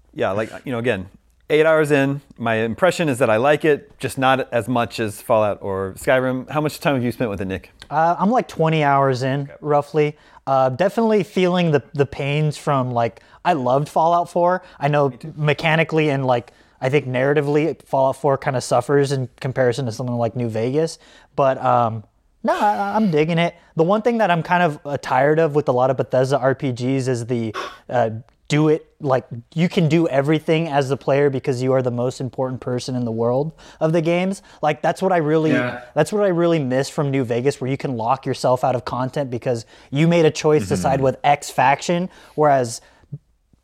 [0.14, 1.10] yeah, like you know, again,
[1.50, 5.22] eight hours in, my impression is that I like it, just not as much as
[5.22, 6.50] Fallout or Skyrim.
[6.50, 7.72] How much time have you spent with it, Nick?
[7.90, 10.18] Uh, I'm like 20 hours in, roughly.
[10.46, 14.62] Uh, definitely feeling the the pains from like I loved Fallout 4.
[14.80, 19.86] I know mechanically and like I think narratively, Fallout 4 kind of suffers in comparison
[19.86, 21.00] to something like New Vegas.
[21.38, 22.04] But um,
[22.44, 23.56] no, I'm digging it.
[23.76, 26.38] The one thing that I'm kind of uh, tired of with a lot of Bethesda
[26.38, 27.56] RPGs is the
[27.90, 28.10] uh,
[28.48, 29.26] do it like
[29.56, 33.06] you can do everything as the player because you are the most important person in
[33.06, 34.42] the world of the games.
[34.62, 35.84] Like that's what I really Yeah.
[35.94, 38.84] that's what I really miss from New Vegas where you can lock yourself out of
[38.84, 42.82] content because you made a choice to side with X faction whereas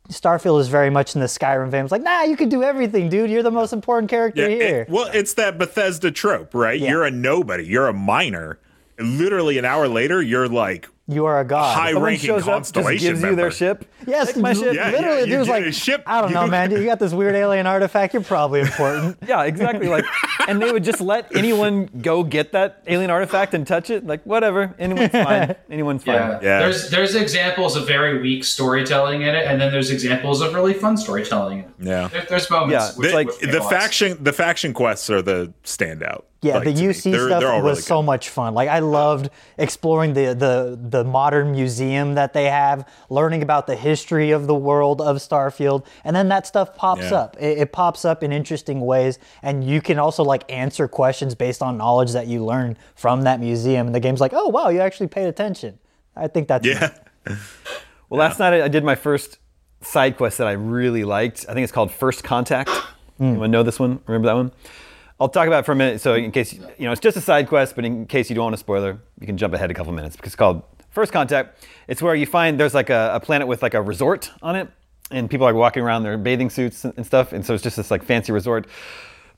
[0.08, 1.82] Starfield is very much in the Skyrim vein.
[1.84, 3.30] It's like, nah, you can do everything, dude.
[3.30, 4.80] You're the most important character Yeah, here.
[4.82, 6.80] it- well, it's that Bethesda trope, right?
[6.80, 6.88] Yeah.
[6.92, 7.66] You're a nobody.
[7.66, 8.58] You're a minor.
[8.98, 11.74] Literally an hour later, you're like you are a god.
[11.74, 13.30] high Someone ranking shows up, just constellation gives member.
[13.32, 13.86] you their ship.
[14.06, 14.74] Yes, Take my ship.
[14.74, 16.70] Yeah, literally, yeah, dude was like, a ship, I don't you know, man.
[16.70, 18.12] You got this weird alien artifact.
[18.12, 19.16] You're probably important.
[19.28, 19.88] Yeah, exactly.
[19.88, 20.04] Like,
[20.46, 24.06] and they would just let anyone go get that alien artifact and touch it.
[24.06, 24.74] Like, whatever.
[24.78, 25.54] Anyone's fine.
[25.70, 26.14] Anyone's fine.
[26.14, 26.40] Yeah.
[26.42, 26.58] Yeah.
[26.60, 30.74] There's there's examples of very weak storytelling in it, and then there's examples of really
[30.74, 31.70] fun storytelling in it.
[31.80, 32.08] Yeah.
[32.08, 32.72] There, there's moments.
[32.72, 36.24] Yeah, with, The, with the Pixel faction the faction quests are the standout.
[36.40, 36.86] Yeah, like, the to me.
[36.88, 38.54] UC They're- stuff they're was really so much fun.
[38.54, 43.74] Like I loved exploring the, the the modern museum that they have, learning about the
[43.74, 47.16] history of the world of Starfield, and then that stuff pops Yeah.
[47.16, 47.36] up.
[47.40, 51.60] It, it pops up in interesting ways, and you can also like answer questions based
[51.60, 53.86] on knowledge that you learn from that museum.
[53.86, 55.80] And the game's like, oh wow, you actually paid attention.
[56.14, 56.90] I think that's Yeah.
[58.10, 59.38] Well, last night I did my first
[59.82, 61.44] side quest that I really liked.
[61.48, 62.70] I think it's called First Contact.
[63.18, 63.24] Hmm.
[63.24, 64.00] Anyone know this one?
[64.06, 64.52] Remember that one?
[65.20, 66.00] I'll talk about it for a minute.
[66.00, 66.26] So mm-hmm.
[66.26, 68.54] in case you know, it's just a side quest, but in case you don't want
[68.54, 71.64] a spoiler, you can jump ahead a couple minutes because it's called First Contact.
[71.88, 74.68] It's where you find there's like a, a planet with like a resort on it,
[75.10, 77.62] and people are walking around in their bathing suits and and stuff, and so it's
[77.62, 78.66] just this like fancy resort.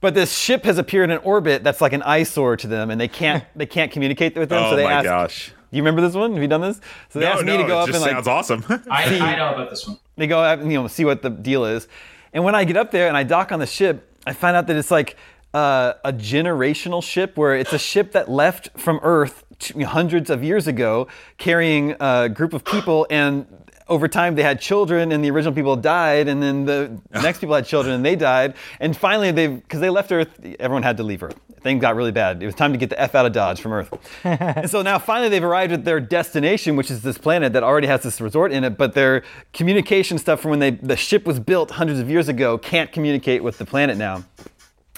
[0.02, 3.08] But this ship has appeared in orbit that's like an eyesore to them, and they
[3.08, 4.64] can't they can't communicate with them.
[4.64, 5.52] Oh so they my ask, gosh.
[5.70, 6.32] Do you remember this one?
[6.32, 6.80] Have you done this?
[7.10, 8.64] So they No, asked me no, to go it up just and like sounds awesome.
[8.90, 9.98] I, I know about this one.
[10.16, 11.86] they go out and you know see what the deal is
[12.32, 14.66] and when i get up there and i dock on the ship i find out
[14.66, 15.16] that it's like
[15.54, 20.44] uh, a generational ship where it's a ship that left from earth t- hundreds of
[20.44, 21.08] years ago
[21.38, 23.46] carrying a group of people and
[23.90, 27.54] over time they had children and the original people died and then the next people
[27.54, 28.54] had children and they died.
[28.78, 31.38] And finally they because they left earth everyone had to leave earth.
[31.60, 32.42] Things got really bad.
[32.42, 33.92] It was time to get the f out of dodge from earth.
[34.24, 37.88] And so now finally they've arrived at their destination which is this planet that already
[37.88, 41.40] has this resort in it but their communication stuff from when they the ship was
[41.40, 44.24] built hundreds of years ago can't communicate with the planet now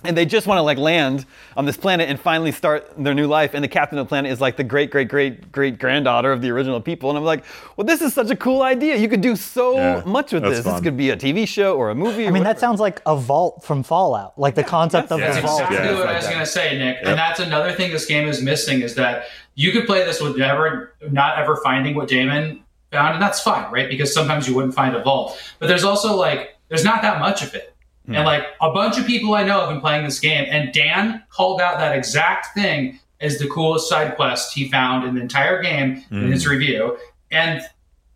[0.05, 3.27] and they just want to like land on this planet and finally start their new
[3.27, 6.33] life and the captain of the planet is like the great great great great granddaughter
[6.33, 7.45] of the original people and i'm like
[7.77, 10.57] well this is such a cool idea you could do so Yeah, much with that's
[10.57, 13.01] this this could be a tv show or a movie I mean, that sounds like
[13.07, 15.61] a vault from Fallout, like the concept of That's the vault.
[15.62, 15.99] exactly Yeah.
[15.99, 16.99] what I was going to say, Nick.
[17.03, 20.37] And that's another thing this game is missing is that you could play this with
[20.37, 23.88] never, not ever finding what Daemon found, and that's fine, right?
[23.88, 25.38] Because sometimes you wouldn't find a vault.
[25.59, 27.72] But there's also like, there's not that much of it.
[28.07, 28.25] And hmm.
[28.25, 31.61] like a bunch of people I know have been playing this game, and Dan called
[31.61, 36.05] out that exact thing as the coolest side quest he found in the entire game
[36.11, 36.51] in his hmm.
[36.51, 36.99] review.
[37.31, 37.62] And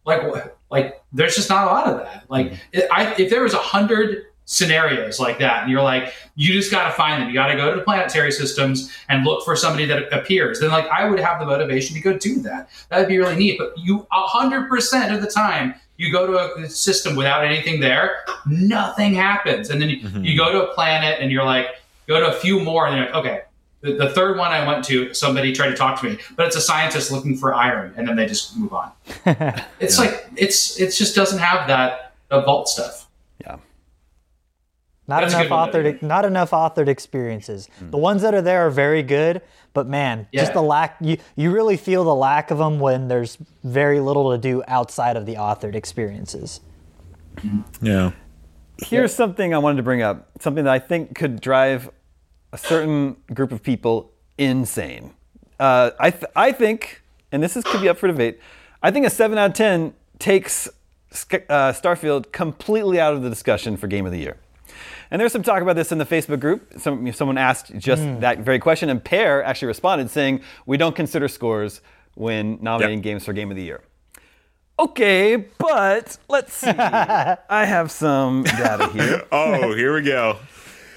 [0.05, 0.23] like,
[0.71, 2.25] like there's just not a lot of that.
[2.29, 6.53] Like, it- I, if there was a hundred scenarios like that, and you're like, you
[6.53, 7.29] just got to find them.
[7.29, 10.61] You got to go to the planetary systems and look for somebody that appears.
[10.61, 12.71] Then, like, I would have the motivation to go do that.
[12.89, 13.59] That'd be really neat.
[13.59, 17.81] But you, a hundred percent of the time, you go to a system without anything
[17.81, 19.71] there, nothing happens.
[19.71, 21.69] And then you, you go to a planet and you're like,
[22.07, 23.41] go to a few more, and you're like, okay.
[23.83, 26.57] The, the third one I went to, somebody tried to talk to me, but it's
[26.57, 28.91] a scientist looking for iron, and then they just move on.
[29.81, 33.06] It's like it's it just doesn't have that uh, vault stuff.
[35.07, 37.69] Yeah Not That's enough good one, authored, not enough authored experiences.
[37.91, 39.41] The ones that are there are very good,
[39.73, 40.97] but man, just the lack.
[41.01, 45.17] You you really feel the lack of them when there's very little to do outside
[45.17, 46.61] of the authored experiences.
[47.81, 48.13] yeah.
[48.79, 51.89] Here's something I wanted to bring up, something that I think could drive
[52.53, 55.15] a certain group of people insane.
[55.59, 58.39] Uh, I, th- I think, and this is, could be up for debate,
[58.83, 63.77] I think a 7 out of 10 takes uh, Starfield completely out of the discussion
[63.77, 64.37] for Game of the Year.
[65.11, 66.73] And there's some talk about this in the Facebook group.
[66.79, 71.29] Some, someone asked just that very question, and Pear actually responded saying, We don't consider
[71.29, 71.81] scores
[72.15, 73.05] when nominating Yep.
[73.05, 73.83] games for Game of the Year.
[74.79, 76.69] Okay, but let's see.
[76.71, 79.25] I have some data here.
[79.33, 80.39] Oh, here we go.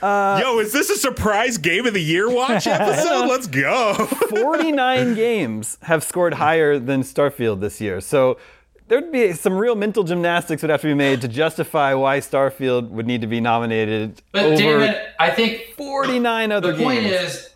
[0.02, 3.28] Uh, Yo, is this a surprise game of the year watch episode?
[3.28, 3.94] Let's go.
[4.30, 8.00] 49 games have scored higher than Starfield this year.
[8.00, 8.38] So
[8.90, 12.90] there'd be some real mental gymnastics would have to be made to justify why Starfield
[12.90, 17.02] would need to be nominated But over damn it, I think 49 other the point
[17.04, 17.34] games.
[17.34, 17.50] is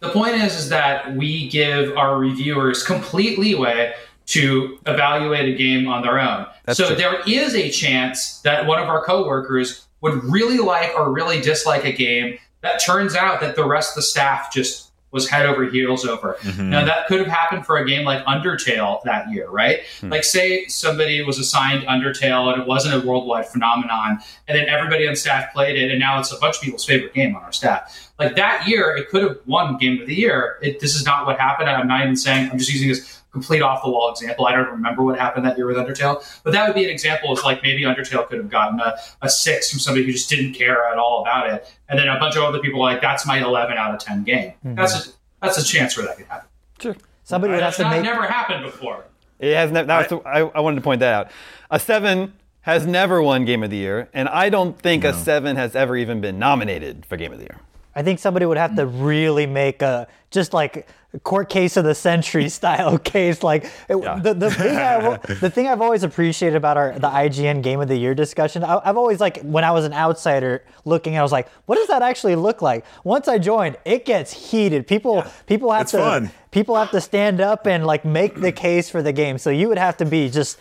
[0.00, 3.94] the point is is that we give our reviewers complete leeway
[4.26, 6.46] to evaluate a game on their own.
[6.64, 6.96] That's so true.
[6.96, 11.84] there is a chance that one of our coworkers would really like or really dislike
[11.84, 15.64] a game that turns out that the rest of the staff just was head over
[15.64, 16.36] heels over.
[16.40, 16.70] Mm-hmm.
[16.70, 19.80] Now that could have happened for a game like Undertale that year, right?
[20.00, 20.10] Hmm.
[20.10, 25.08] Like say somebody was assigned Undertale and it wasn't a worldwide phenomenon, and then everybody
[25.08, 27.52] on staff played it, and now it's a bunch of people's favorite game on our
[27.52, 28.12] staff.
[28.18, 30.58] Like that year, it could have won Game of the Year.
[30.62, 31.68] It, this is not what happened.
[31.70, 32.50] I'm not even saying.
[32.50, 34.46] I'm just using this complete off the wall example.
[34.46, 37.32] I don't remember what happened that year with Undertale, but that would be an example
[37.32, 40.54] of like maybe Undertale could have gotten a, a six from somebody who just didn't
[40.54, 43.26] care at all about it, and then a bunch of other people were like that's
[43.26, 44.52] my 11 out of 10 game.
[44.64, 44.76] Mm-hmm.
[44.76, 46.48] That's a, that's a chance where that could happen.
[46.80, 46.96] Sure.
[47.24, 48.02] Somebody would have That's to not make.
[48.02, 49.04] never happened before.
[49.38, 49.90] It has never.
[50.26, 51.30] I, I wanted to point that out.
[51.70, 55.56] A seven has never won Game of the Year, and I don't think a seven
[55.56, 57.58] has ever even been nominated for Game of the Year.
[57.96, 59.04] I think somebody would have to mm.
[59.06, 60.88] really make a just like
[61.22, 63.42] court case of the century style case.
[63.42, 67.62] Like it- the the thing I, the thing I've always appreciated about our the IGN
[67.62, 68.64] Game of the Year discussion.
[68.64, 71.88] I, I've always like when I was an outsider looking, I was like, what does
[71.88, 72.84] that actually look like?
[73.04, 74.86] Once I joined, it gets heated.
[74.86, 76.30] People people have It's to fun.
[76.50, 79.38] people have to stand up and like make the case for the game.
[79.38, 80.58] So you would have to be just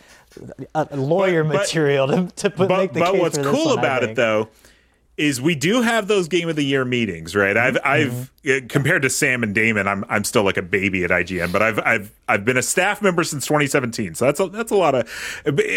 [0.75, 3.37] uh, a lawyer But- but- material to, to put, but, make the but case what's
[3.37, 4.49] for this cool one, about it though
[5.17, 7.55] is we do have those game of the year meetings, right?
[7.55, 8.32] I've I've uh,
[8.67, 11.79] compared to Sam and Daemon, I'm I'm still like a baby at IGN, but I've
[11.79, 14.15] I've I've been a staff member since 2017.
[14.15, 15.09] So that's a, that's a lot of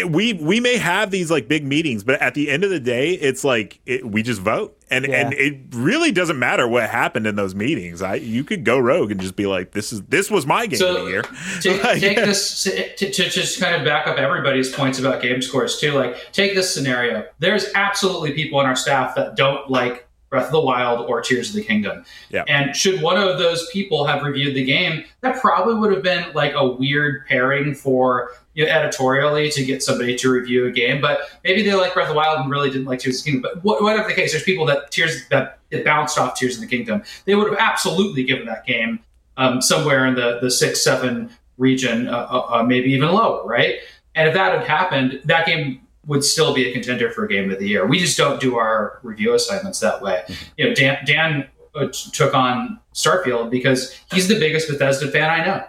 [0.09, 3.11] we we may have these like big meetings, but at the end of the day,
[3.13, 4.73] it's like it, we just vote.
[4.89, 8.01] And and it really doesn't matter what happened in those meetings.
[8.01, 10.81] I you could go rogue and just be like this is this was my game
[10.81, 11.21] of the year.
[11.61, 15.41] take, Like- take this to, to just kind of back up everybody's points about game
[15.41, 15.91] scores too.
[15.91, 17.25] Like take this scenario.
[17.39, 21.49] There's absolutely people on our staff that don't like Breath of the Wild or Tears
[21.49, 22.03] of the Kingdom.
[22.29, 22.43] Yeah.
[22.47, 26.33] And should one of those people have reviewed the game, that probably would have been
[26.33, 30.99] like a weird pairing for you know, editorially to get somebody to review a game.
[30.99, 33.31] But maybe they like Breath of the Wild and really didn't like Tears of the
[33.31, 33.51] Kingdom.
[33.53, 36.61] But wh- whatever the case, there's people that Tears that it bounced off Tears of
[36.61, 37.03] the Kingdom.
[37.25, 38.99] They would have absolutely given that game
[39.37, 43.75] um, somewhere in the the six seven region, uh, uh, uh, maybe even lower, right?
[44.15, 47.59] And if that had happened, that game would still be a contender for Game of
[47.59, 47.85] the Year.
[47.85, 50.23] We just don't do our review assignments that way.
[50.57, 55.45] You know, Dan, Dan uh, took on Starfield because he's the biggest Bethesda fan I
[55.45, 55.63] know,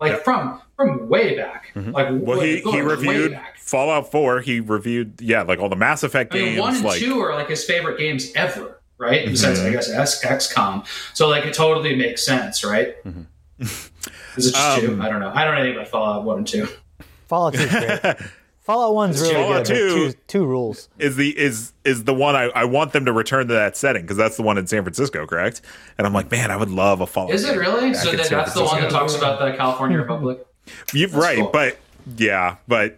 [0.00, 0.18] like Yeah.
[0.18, 1.70] from from way back.
[1.76, 3.58] Like Well, way, he, he reviewed back.
[3.58, 4.40] Fallout 4.
[4.40, 6.60] He reviewed, yeah, like all the Mass Effect I mean, games.
[6.60, 9.24] one and like, two are like his favorite games ever, right?
[9.24, 9.68] Besides, Mm-hmm.
[9.68, 9.88] I guess
[10.22, 10.84] X- XCOM.
[11.14, 12.96] So like, it totally makes sense, right?
[13.60, 15.00] Is it just Um, two?
[15.02, 15.30] I don't know.
[15.32, 16.66] I don't know anything about Fallout one and two.
[17.28, 18.16] Fallout 2 is great.
[18.64, 19.88] Fallout 1's really Fallout good.
[19.88, 20.88] but 2 Two, two rules.
[20.98, 24.02] is the is is the one I, I want them to return to that setting
[24.02, 25.60] because that's the one in San Francisco, correct?
[25.98, 27.34] And I'm like, man, I would love a Fallout.
[27.34, 27.92] Is it really?
[27.94, 30.44] So in that, San that's the one that talks about the California Republic.
[30.94, 31.50] You're right, cool.
[31.52, 31.78] but
[32.16, 32.96] yeah, but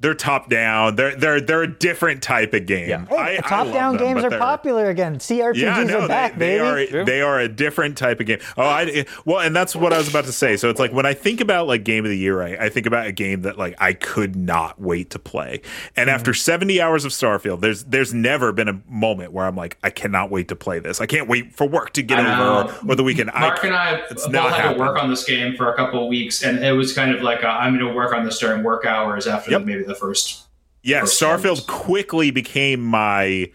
[0.00, 0.96] they're top down.
[0.96, 3.06] They're they're they're a different type of game.
[3.06, 5.18] Hey, I- I top-down them, games are popular again.
[5.18, 6.90] CRPGs Yeah, no, are back, they, baby.
[6.90, 8.38] they are they are a different type of game.
[8.56, 10.56] Oh, I well, and that's what I was about to say.
[10.56, 12.86] So it's like when I think about like game of the year, I, I think
[12.86, 15.60] about a game that like I could not wait to play.
[15.96, 16.14] And Mm-hmm.
[16.14, 19.90] after 70 hours of Starfield, there's there's never been a moment where I'm like I
[19.90, 21.00] cannot wait to play this.
[21.00, 23.30] I can't wait for work to get over or, or the weekend.
[23.38, 24.78] Mark I, and I it's both not had happening.
[24.78, 27.20] to work on this game for a couple of weeks, and it was kind of
[27.22, 29.64] like i I'm going to work on this during work hours after Yep.
[29.66, 30.46] maybe the first.
[30.82, 31.64] yeah, first Starfield ones.
[31.66, 33.50] quickly became my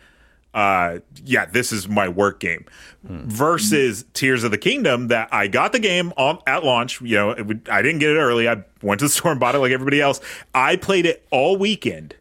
[0.53, 2.65] uh yeah, this is my work game.
[3.03, 7.29] Versus Tears of the Kingdom that I got the game on at launch, you know,
[7.31, 8.49] it would, I didn't get it early.
[8.49, 10.19] I went to the store and bought it like everybody else.
[10.55, 12.15] I played it all weekend.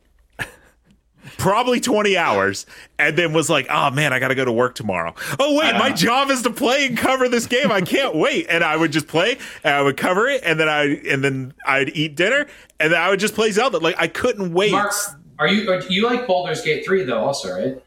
[1.38, 2.66] Probably 20 hours
[2.98, 5.72] and then was like, "Oh man, I got to go to work tomorrow." Oh wait,
[5.74, 5.96] my uh-huh.
[5.96, 7.70] job is to play and cover this game.
[7.72, 8.46] I can't wait.
[8.48, 11.54] And I would just play and I would cover it and then I and then
[11.66, 12.46] I'd eat dinner
[12.80, 13.78] and then I would just play Zelda.
[13.78, 14.72] Like I couldn't wait.
[14.72, 14.92] Mark,
[15.38, 17.24] are you are, you like Baldur's Gate three though?
[17.24, 17.82] Also, right?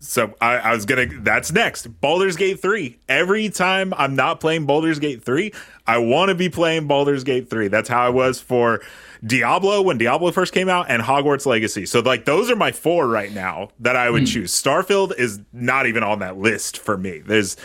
[0.00, 1.06] So I, I was gonna.
[1.06, 1.86] That's next.
[2.00, 2.98] Baldur's Gate three.
[3.08, 5.52] Every time I'm not playing Baldur's Gate three,
[5.86, 7.68] I want to be playing Baldur's Gate three.
[7.68, 8.80] That's how I was for
[9.24, 11.86] Diablo when Diablo first came out, and Hogwarts Legacy.
[11.86, 14.26] So like those are my four right now that I would hmm.
[14.26, 14.52] choose.
[14.52, 17.20] Starfield is not even on that list for me.
[17.20, 17.56] There's.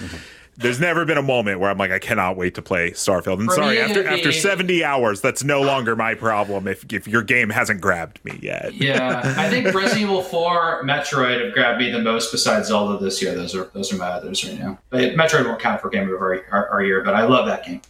[0.55, 3.39] There's never been a moment where I'm like, I cannot wait to play Starfield.
[3.39, 6.85] And For sorry, me, after it'd after 70 hours, that's no longer my problem if
[6.93, 8.71] if your game hasn't grabbed me yet.
[8.75, 13.19] Yeah, I think Resident Evil four, Metroid have grabbed me the most besides Zelda this
[13.19, 13.33] year.
[13.33, 14.77] Those are those are my others right now.
[14.91, 17.65] But Metroid won't count for game of our, our, our year, but I love that
[17.65, 17.81] game.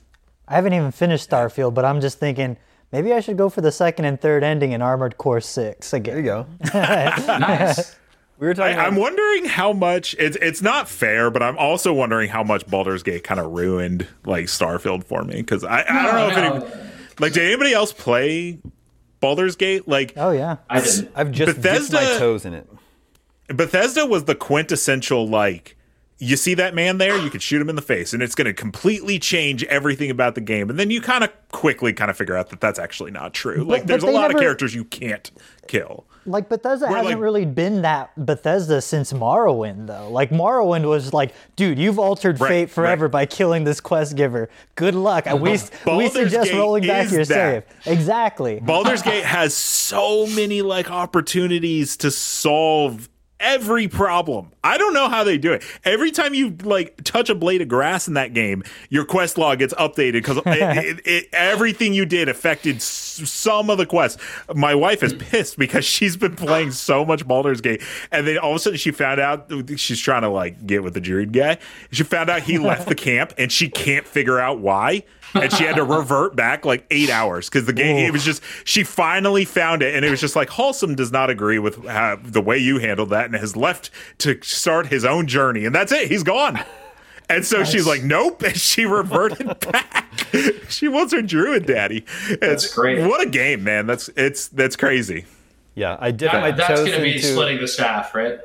[0.48, 2.58] I haven't even finished Starfield, but I'm just thinking
[2.94, 5.98] maybe I should go for the second and third ending in Armored Core 6 There
[6.00, 6.16] again.
[6.18, 6.46] you go.
[6.74, 7.96] Nice.
[8.40, 8.78] We were talking.
[8.78, 12.66] I, I'm wondering how much it's it's not fair, but I'm also wondering how much
[12.68, 16.36] Baldur's Gate kind of ruined like Starfield for me because I, I don't know if
[16.36, 16.90] No, any,
[17.20, 18.60] like did anybody else play
[19.22, 20.58] Baldur's Gate like Oh yeah.
[20.70, 21.12] I didn't.
[21.16, 22.68] I've just Bethesda- dipped my toes in it.
[23.48, 25.78] Bethesda was the quintessential like
[26.20, 28.46] you see that man there, you can shoot him in the face, and it's going
[28.46, 30.70] to completely change everything about the game.
[30.70, 33.64] And then you kind of quickly kind of figure out that that's actually not true.
[33.64, 35.32] like, there's a lot never- of characters you can't
[35.68, 36.06] kill.
[36.26, 40.10] Like Bethesda We're, hasn't like- really been that Bethesda since Morrowind though.
[40.10, 43.12] Like Morrowind was like, dude, you've altered Right, fate forever right.
[43.12, 44.48] by killing this quest giver.
[44.76, 45.26] Good luck.
[45.26, 45.98] We uh-huh.
[45.98, 47.68] we suggest Gate rolling back your that.
[47.86, 47.94] save.
[47.94, 48.62] Exactly.
[48.62, 53.10] Baldur's Gate has so many like opportunities to solve
[53.44, 54.50] every problem.
[54.64, 55.64] I don't know how they do it.
[55.84, 59.60] Every time you like touch a blade of grass in that game, your quest log
[59.60, 60.40] gets updated because
[61.34, 64.22] everything you did affected s- some of the quests.
[64.56, 67.82] My wife is pissed because she's been playing so much Baldur's Gate,
[68.12, 70.94] and then all of a sudden she found out she's trying to like get with
[70.94, 71.58] the druid guy.
[71.92, 75.04] She found out he left the camp, and she can't figure out why
[75.34, 78.42] and she had to revert back like eight hours because the game it was just
[78.66, 82.18] she finally found it and it was just like Halsin does not agree with how,
[82.22, 85.92] the way you handled that and has left to start his own journey and that's
[85.92, 86.60] it he's gone
[87.30, 90.28] and so she's like nope and she reverted back
[90.70, 93.06] she wants her druid daddy That's It's- great.
[93.08, 95.26] what a game man that's it's that's crazy
[95.76, 97.24] Yeah, I dipped That- my that's toes going to be into.
[97.32, 98.40] splitting the staff, right?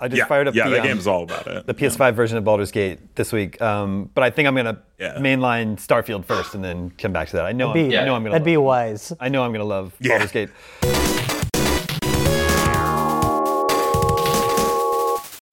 [0.00, 2.14] I just yeah fired up yeah the, that um, game's all about it the PS5
[2.14, 3.60] version of Baldur's Gate this week.
[3.60, 5.14] Um, but I think I'm gonna Yeah.
[5.18, 7.46] mainline Starfield first and then come back to that.
[7.46, 8.32] I know, I'm, Be- I know I'm gonna.
[8.34, 9.12] That'd be wise.
[9.18, 10.18] I know I'm gonna love Yeah.
[10.18, 10.50] Baldur's Gate.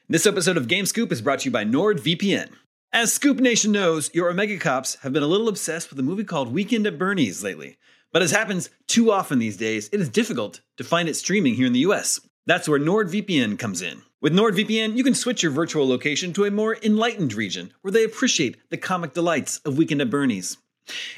[0.07, 2.49] This episode of Game Scoop is brought to you by NordVPN.
[2.93, 6.23] As Scoop Nation knows, your Omega Cops have been a little obsessed with a movie
[6.23, 7.77] called Weekend at Bernie's lately.
[8.13, 11.65] But as happens too often these days, it is difficult to find it streaming here
[11.65, 12.21] in the US.
[12.45, 14.03] That's where NordVPN comes in.
[14.21, 18.05] With NordVPN, you can switch your virtual location to a more enlightened region where they
[18.05, 20.57] appreciate the comic delights of Weekend at Bernie's.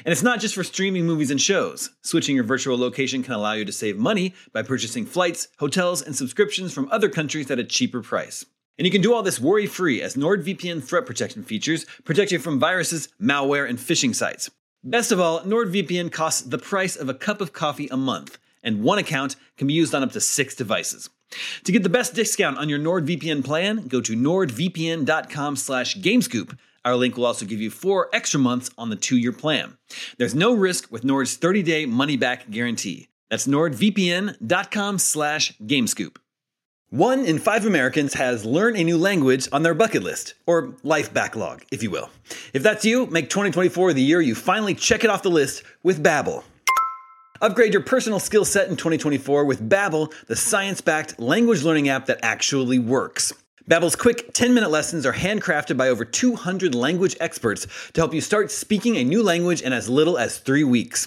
[0.04, 1.90] And it's not just for streaming movies and shows.
[2.02, 6.16] Switching your virtual location can allow you to save money by purchasing flights, hotels, and
[6.16, 8.44] subscriptions from other countries at a cheaper price.
[8.78, 12.40] And you can do all this worry free as NordVPN threat protection features protect you
[12.40, 14.50] from viruses, malware, and phishing sites.
[14.82, 18.82] Best of all, NordVPN costs the price of a cup of coffee a month, and
[18.82, 21.10] one account can be used on up to six devices.
[21.64, 26.56] To get the best discount on your NordVPN plan, go to nordvpn.com slash gamescoop.
[26.84, 29.76] Our link will also give you four extra months on the two-year plan.
[30.16, 33.08] There's no risk with Nord's 30-day money-back guarantee.
[33.30, 36.16] That's nordvpn.com slash gamescoop.
[36.90, 41.12] One in five Americans has learn a new language on their bucket list, or life
[41.12, 42.08] backlog, if you will.
[42.54, 46.02] If that's you, make 2024 the year you finally check it off the list with
[46.02, 46.44] Babbel.
[47.40, 52.18] Upgrade your personal skill set in 2024 with Babbel, the science-backed language learning app that
[52.20, 53.32] actually works.
[53.70, 58.50] Babbel's quick 10-minute lessons are handcrafted by over 200 language experts to help you start
[58.50, 61.06] speaking a new language in as little as 3 weeks.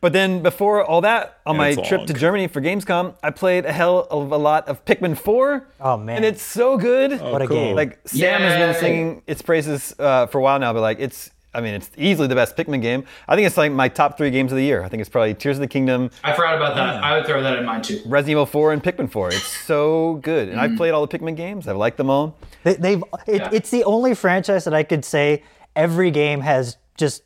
[0.00, 2.06] But then before all that, on Yeah, my trip long.
[2.06, 5.66] to Germany for Gamescom, I played a hell of a lot of Pikmin 4.
[5.80, 6.16] Oh, man.
[6.16, 7.20] And it's so good.
[7.20, 7.56] What a cool.
[7.56, 7.76] game.
[7.76, 11.30] Like Sam has been singing its praises uh, for a while now, but like it's
[11.54, 13.04] I mean it's easily the best Pikmin game.
[13.26, 14.82] I think it's like my top three games of the year.
[14.84, 17.02] I think it's probably Tears of the Kingdom, I forgot about that.
[17.02, 18.02] I would throw that in mine too.
[18.04, 19.28] Resident Evil 4, and Pikmin 4.
[19.28, 20.72] It's so good, and Mm-hmm.
[20.72, 21.66] I've played all the Pikmin games.
[21.66, 22.36] I've liked them all.
[22.62, 23.48] They, they've it, Yeah.
[23.52, 25.42] it's the only franchise that I could say
[25.74, 27.22] every game has just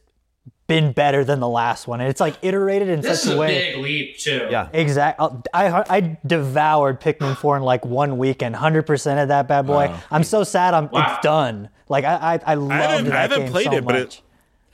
[0.71, 3.37] been better than the last one, and it's like iterated in This is such a
[3.37, 3.73] a way.
[3.73, 4.47] big leap too.
[4.51, 4.69] Yeah.
[4.73, 5.29] exactly.
[5.53, 9.93] I I devoured Pikmin 4 in like one weekend, hundred percent of that bad boy.
[10.11, 10.73] I'm so sad.
[10.73, 11.13] I'm Wow.
[11.15, 11.69] it's done.
[11.89, 13.95] Like I I, I loved I haven't, that I haven't game played so it, but
[13.97, 14.23] it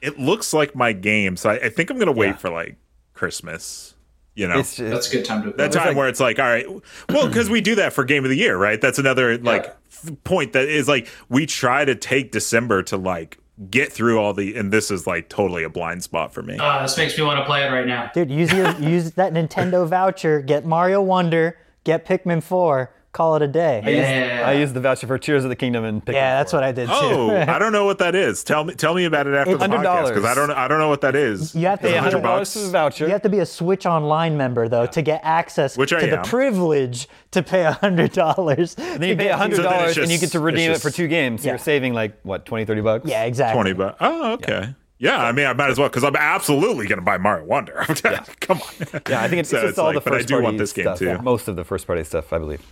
[0.03, 2.36] it looks like my game, so I, I think I'm gonna wait Yeah.
[2.36, 2.76] for like
[3.14, 3.94] Christmas.
[4.34, 6.44] You know, It's just, That's a good time to that time where it's like, all
[6.44, 6.66] right,
[7.09, 8.78] well, because we do that for game of the year, right?
[8.78, 13.38] That's another like th- point that is like we try to take December to like
[13.70, 16.59] get through all the, and this is like totally a blind spot for me.
[16.59, 18.11] Uh, this makes me want to play it right now.
[18.14, 20.40] Dude, use your use that Nintendo voucher.
[20.42, 21.57] Get Mario Wonder.
[21.84, 22.92] Get Pikmin 4.
[23.16, 23.82] Call it a day.
[23.86, 24.46] Yeah.
[24.46, 26.72] I used the voucher for Tears of the Kingdom and picked Yeah, that's what I
[26.72, 26.94] did too.
[26.94, 28.44] Oh, I don't know what that is.
[28.44, 30.08] Tell me, tell me about it after It's the podcast $100.
[30.08, 31.54] because I don't, I don't know what that is.
[31.54, 32.52] You have to Is pay hundred bucks?
[32.52, 33.06] for the voucher.
[33.06, 36.06] You have to be a Switch Online member though to get access Which to I
[36.06, 36.24] the am.
[36.24, 38.74] privilege to pay hundred dollars.
[38.76, 40.82] then you pay hundred So then dollars it's and you get to redeem it's it
[40.88, 41.40] for two games.
[41.42, 41.52] So Yeah.
[41.52, 43.08] You're saving like what 20, 30 bucks.
[43.08, 43.54] Yeah, exactly.
[43.56, 43.96] Twenty bucks.
[44.00, 44.74] Oh, okay.
[44.98, 47.84] Yeah, I mean, I might as well because I'm absolutely going to buy Mario Wonder.
[48.40, 49.00] Come on.
[49.06, 50.44] Yeah, I think it's, So it's, it's all like, the but I first do want
[50.44, 50.98] party this game stuff.
[51.00, 51.04] too.
[51.04, 52.62] Yeah, most of the first party stuff, I believe.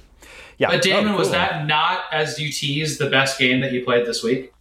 [0.58, 0.70] Yeah.
[0.70, 4.06] But Daemon, Oh, was that not, as you teased, the best game that you played
[4.06, 4.52] this week?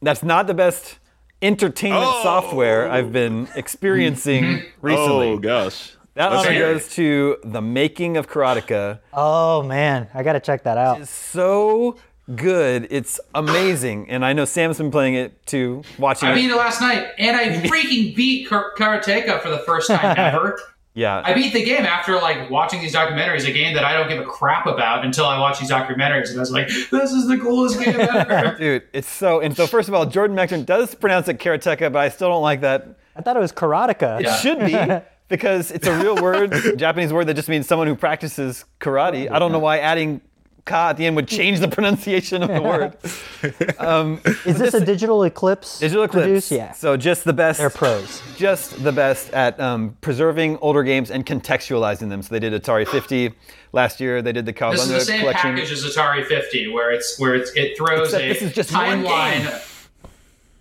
[0.00, 0.98] That's not the best
[1.40, 2.20] entertainment Oh.
[2.22, 4.66] software I've been experiencing mm-hmm.
[4.86, 5.28] recently.
[5.28, 5.92] Oh gosh.
[6.14, 6.72] that Let's honor hear it.
[6.74, 9.00] goes to the making of Karateka.
[9.12, 11.00] Oh man, I gotta check that out.
[11.00, 11.96] It's so
[12.36, 12.86] good.
[12.90, 14.08] It's amazing.
[14.10, 16.32] And I know Sam's been playing it too, watching it.
[16.32, 16.42] I it.
[16.42, 20.58] beat it last night, and I freaking beat Kar- Karateka for the first time ever.
[20.94, 21.22] yeah.
[21.24, 24.18] I beat the game after like watching these documentaries, a game that I don't give
[24.18, 27.38] a crap about until I watch these documentaries, and I was like, "This is the
[27.38, 31.28] coolest game ever." Dude, it's so and so first of all, Jordan Mechner does pronounce
[31.28, 32.98] it Karateka, but I still don't like that.
[33.16, 34.22] I thought it was karateka.
[34.22, 34.36] Yeah.
[34.36, 38.64] Should be because it's a real word, Japanese word that just means someone who practices
[38.80, 39.30] karate.
[39.30, 40.20] I don't know why adding
[40.64, 42.96] ka at the end would change the pronunciation of the word.
[44.46, 45.78] Is this a digital eclipse?
[45.78, 46.24] Digital Eclipse.
[46.24, 46.50] Produced?
[46.50, 46.72] Yeah.
[46.72, 47.58] So just the best.
[47.58, 48.22] They're pros.
[48.36, 52.22] Just the best at um, preserving older games and contextualizing them.
[52.22, 53.32] So they did Atari 50
[53.72, 54.22] last year.
[54.22, 55.54] They did the This is the same collection.
[55.54, 58.70] package as Atari 50, where it's where it's, it throws Except a this is just
[58.70, 59.68] timeline,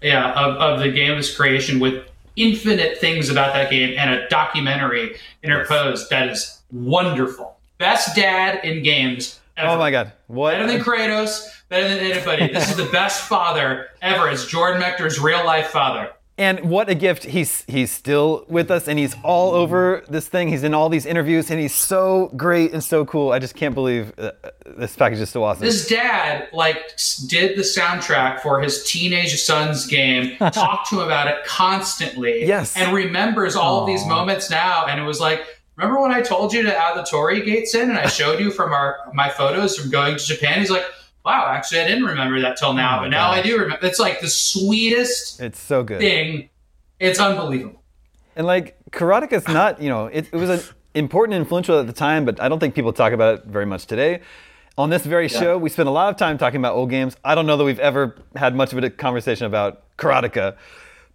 [0.01, 5.15] yeah, of, of the game's creation with infinite things about that game and a documentary
[5.43, 7.57] interposed that is wonderful.
[7.77, 9.39] Best dad in games.
[9.61, 9.71] Ever.
[9.71, 10.11] Oh my God!
[10.27, 10.51] What?
[10.53, 12.51] Better than Kratos, better than anybody.
[12.53, 14.29] This is the best father ever.
[14.29, 16.09] It's Jordan Mechner's real life father.
[16.37, 17.25] And what a gift!
[17.25, 20.47] He's he's still with us, and he's all over this thing.
[20.47, 23.31] He's in all these interviews, and he's so great and so cool.
[23.31, 25.65] I just can't believe uh, uh, this package is so awesome.
[25.65, 26.97] His dad like
[27.27, 32.75] did the soundtrack for his teenage son's game, talked to him about it constantly, Yes.
[32.75, 34.85] and remembers all of these moments now.
[34.87, 35.45] And it was like,
[35.81, 38.51] remember when I told you to add the Torii gates in, and I showed you
[38.51, 40.59] from our my photos from going to Japan?
[40.59, 40.85] He's like,
[41.25, 43.85] wow, actually, I didn't remember that till now, oh but now I do remember.
[43.85, 45.99] It's like the sweetest it's so good.
[45.99, 46.49] thing.
[46.99, 47.81] It's unbelievable.
[48.35, 50.61] And like Karateka is not, you know, it, it was an
[50.93, 53.85] important influential at the time, but I don't think people talk about it very much
[53.87, 54.21] today.
[54.77, 57.15] On this very show, we spent a lot of time talking about old games.
[57.25, 60.55] I don't know that we've ever had much of a conversation about Karateka,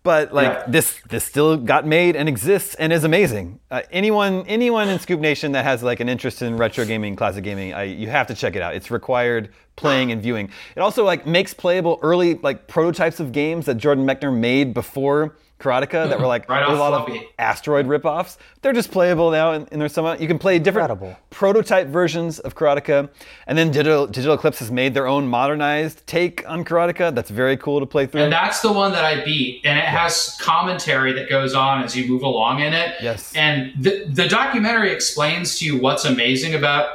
[0.07, 0.65] but like Yeah.
[0.69, 3.59] this, this still got made and exists and is amazing.
[3.71, 7.43] Uh, anyone, anyone in Scoop Nation that has like an interest in retro gaming, classic
[7.43, 8.75] gaming, I, you have to check it out.
[8.75, 10.49] It's required playing and viewing.
[10.77, 15.37] It also like makes playable early like prototypes of games that Jordan Mechner made before
[15.59, 17.27] Karateka that were like Right a off lot of floppy.
[17.39, 18.37] asteroid ripoffs.
[18.61, 20.21] They're just playable now, and, and there's some.
[20.21, 21.19] You can play different Incredible.
[21.31, 23.09] prototype versions of Karateka,
[23.47, 27.15] and then Digital Digital Eclipse has made their own modernized take on Karateka.
[27.15, 28.23] That's very cool to play through.
[28.23, 29.65] And that's the one that I beat.
[29.65, 32.95] And it has commentary that goes on as you move along in it.
[33.01, 33.33] Yes.
[33.35, 36.89] And the, the documentary explains to you what's amazing about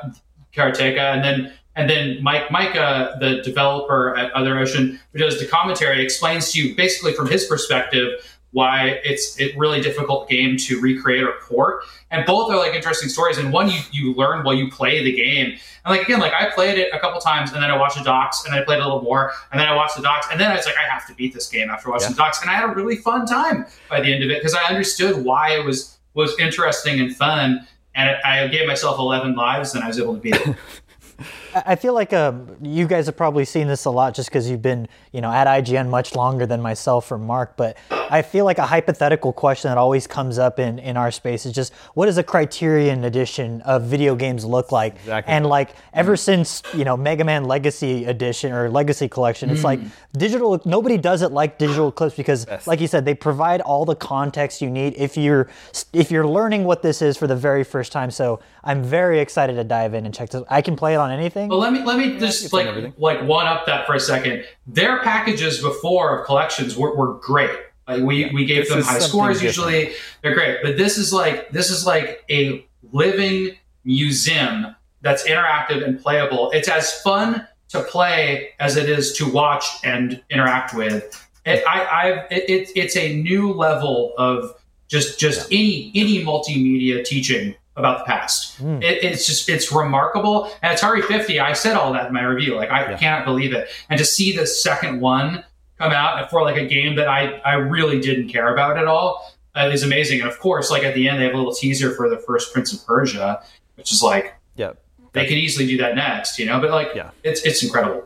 [0.55, 0.99] Karateka.
[1.15, 6.03] And then and then Mike Micah, the developer at Other Ocean, who does the commentary,
[6.03, 8.09] explains to you basically from his perspective
[8.53, 11.83] why it's a really difficult game to recreate or port.
[12.11, 13.37] And both are like interesting stories.
[13.37, 15.57] And one you, you learn while you play the game.
[15.85, 18.03] And like again, like I played it a couple times and then I watched the
[18.03, 20.39] docs and then I played a little more and then I watched the docs and
[20.39, 22.13] then I was like, I have to beat this game after watching Yeah.
[22.13, 22.41] the docs.
[22.41, 25.23] And I had a really fun time by the end of it because I understood
[25.23, 27.65] why it was was interesting and fun.
[27.95, 30.55] And it, I gave myself 11 lives and I was able to beat it.
[31.53, 34.61] I feel like um, you guys have probably seen this a lot just because you've
[34.61, 37.57] been, you know, at IGN much longer than myself or Mark.
[37.57, 41.45] But I feel like a hypothetical question that always comes up in, in our space
[41.45, 44.95] is just what does a Criterion edition of video games look like?
[44.95, 45.33] Exactly.
[45.33, 49.79] And like ever since you know Mega Man Legacy Edition or Legacy Collection, it's like
[50.13, 50.61] digital.
[50.65, 54.61] Nobody does it like Digital Eclipse because, like you said, they provide all the context
[54.61, 55.47] you need if you're
[55.93, 58.11] if you're learning what this is for the very first time.
[58.11, 60.43] So I'm very excited to dive in and check this.
[60.49, 61.40] I can play it on anything.
[61.49, 62.93] But let me let me just like everything.
[62.97, 64.45] like one up that for a second.
[64.67, 67.51] Their packages before of collections were, were great.
[67.87, 69.57] Like we, we gave This them high scores different.
[69.57, 69.93] usually.
[70.21, 70.59] They're great.
[70.63, 76.51] But this is like this is like a living museum that's interactive and playable.
[76.51, 81.27] It's as fun to play as it is to watch and interact with.
[81.45, 84.53] It, I, I, it, it, it's a new level of
[84.87, 88.59] just just any any multimedia teaching about the past.
[88.59, 90.51] It, it's just it's remarkable.
[90.61, 92.55] And Atari 50, I said all that in my review.
[92.55, 93.69] Like I cannot believe it.
[93.89, 95.43] And to see the second one
[95.77, 99.33] come out for like a game that I I really didn't care about at all
[99.55, 100.21] uh, is amazing.
[100.21, 102.53] And of course, like at the end, they have a little teaser for the first
[102.53, 103.41] Prince of Persia,
[103.75, 104.73] which is like yeah.
[105.13, 106.59] they could easily do that next, you know.
[106.59, 107.11] But like, Yeah.
[107.23, 108.03] it's it's incredible.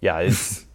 [0.00, 0.66] Yeah, it's.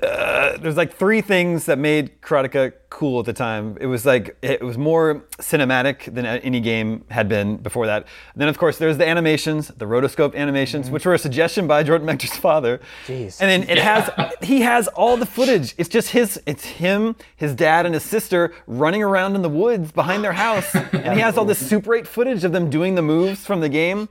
[0.00, 3.76] Uh, there's like three things that made Karateka cool at the time.
[3.80, 8.06] It was like it was more cinematic than any game had been before that.
[8.32, 11.82] And then of course there's the animations, the rotoscope animations, which were a suggestion by
[11.82, 12.80] Jordan Mechner's father.
[13.06, 13.40] Jeez.
[13.40, 14.08] And then it has
[14.40, 15.74] he has all the footage.
[15.78, 19.90] It's just his it's him, his dad, and his sister running around in the woods
[19.90, 23.02] behind their house, and he has all this Super 8 footage of them doing the
[23.02, 24.08] moves from the game.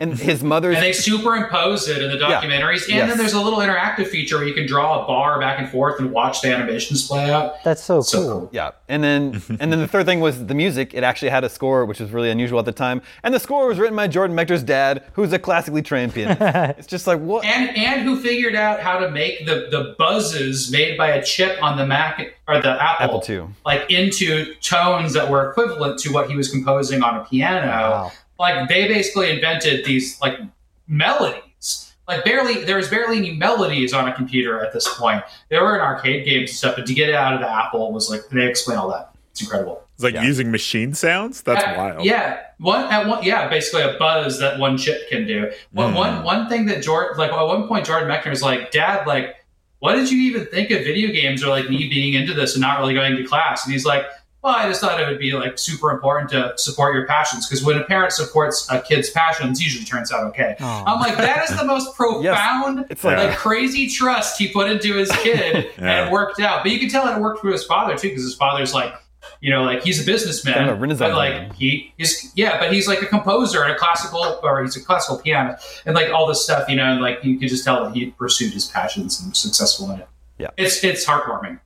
[0.00, 2.94] And his mother's And they superimpose it in the documentaries, yeah.
[2.94, 3.08] and Yes.
[3.08, 5.98] then there's a little interactive feature where you can draw a bar back and forth
[5.98, 7.54] and watch the animations play out.
[7.64, 8.28] That's so, So cool.
[8.40, 8.50] cool.
[8.52, 10.94] Yeah, and then and then the third thing was the music.
[10.94, 13.02] It actually had a score, which was really unusual at the time.
[13.24, 16.40] And the score was written by Jordan Mechner's dad, who's a classically trained pianist.
[16.78, 17.44] it's just like what?
[17.44, 21.60] And and who figured out how to make the the buzzes made by a chip
[21.62, 23.46] on the Mac or the Apple, Apple II.
[23.66, 27.66] like into tones that were equivalent to what he was composing on a piano.
[27.66, 28.12] Wow.
[28.38, 30.38] Like they basically invented these like
[30.86, 31.94] melodies.
[32.06, 35.22] Like barely there was barely any melodies on a computer at this point.
[35.50, 37.92] There were in arcade games and stuff, but to get it out of the Apple
[37.92, 39.10] was like they explain all that.
[39.32, 39.82] It's incredible.
[39.94, 40.22] It's like Yeah.
[40.22, 41.42] using machine sounds.
[41.42, 42.04] That's Uh, wild.
[42.04, 43.22] Yeah, one at one.
[43.22, 45.50] Yeah, basically a buzz that one chip can do.
[45.72, 45.96] One, Mm.
[45.96, 49.34] one, one thing that Jordan, like at one point, Jordan Mechner was like, "Dad, like,
[49.80, 52.62] what did you even think of video games or like me being into this and
[52.62, 54.06] not really going to class?" And he's like,
[54.42, 57.64] "Well, I just thought it would be like super important to support your passions because
[57.64, 60.84] when a parent supports a kid's passions, usually turns out okay." Aw.
[60.86, 64.94] I'm like, that is the most profound, It's like- like crazy trust he put into
[64.94, 66.62] his kid, and it worked out.
[66.62, 68.94] But you can tell it worked for his father too, because his father's like,
[69.40, 70.74] you know, like he's a businessman, a
[71.10, 71.50] but like man.
[71.54, 75.18] he is, yeah, but he's like a composer and a classical, or he's a classical
[75.18, 77.94] pianist, and like all this stuff, you know, and like you could just tell that
[77.94, 80.08] he pursued his passions and was successful in it.
[80.38, 80.50] Yeah.
[80.56, 81.58] it's it's heartwarming.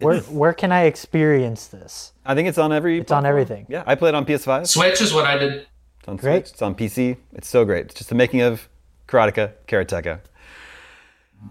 [0.00, 2.12] Where where can I experience this?
[2.24, 3.00] I think it's on every.
[3.00, 3.66] It's on everything.
[3.68, 4.62] Yeah, I played on PS5.
[4.62, 5.66] It's Switch is what I did.
[6.06, 6.46] on Great.
[6.46, 6.52] Switch.
[6.54, 7.16] It's on PC.
[7.32, 7.86] It's so great.
[7.86, 8.68] It's just the making of
[9.08, 10.20] Karateka, Karateka.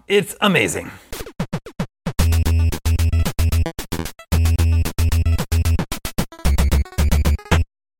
[0.08, 0.90] It's amazing.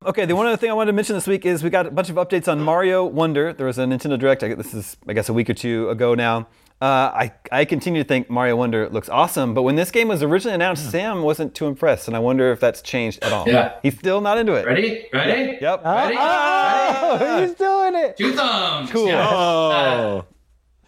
[0.04, 1.90] Okay, the one other thing I wanted to mention this week is we got a
[1.90, 3.52] bunch of updates on Mario Wonder.
[3.52, 4.42] There was a Nintendo Direct.
[4.42, 6.48] I guess this is, I guess, a week or two ago now.
[6.80, 10.22] Uh, I I continue to think Mario Wonder looks awesome, but when this game was
[10.22, 13.46] originally announced, Sam wasn't too impressed, and I wonder if that's changed at all.
[13.46, 13.74] Yeah.
[13.82, 14.64] he's still not into it.
[14.64, 15.06] Ready?
[15.12, 15.58] Ready?
[15.60, 15.84] Yep.
[15.84, 16.16] Ready?
[16.18, 18.16] Oh, he's doing it.
[18.16, 18.90] Two thumbs.
[18.90, 19.08] Cool.
[19.08, 19.28] Yeah.
[19.30, 20.24] Oh.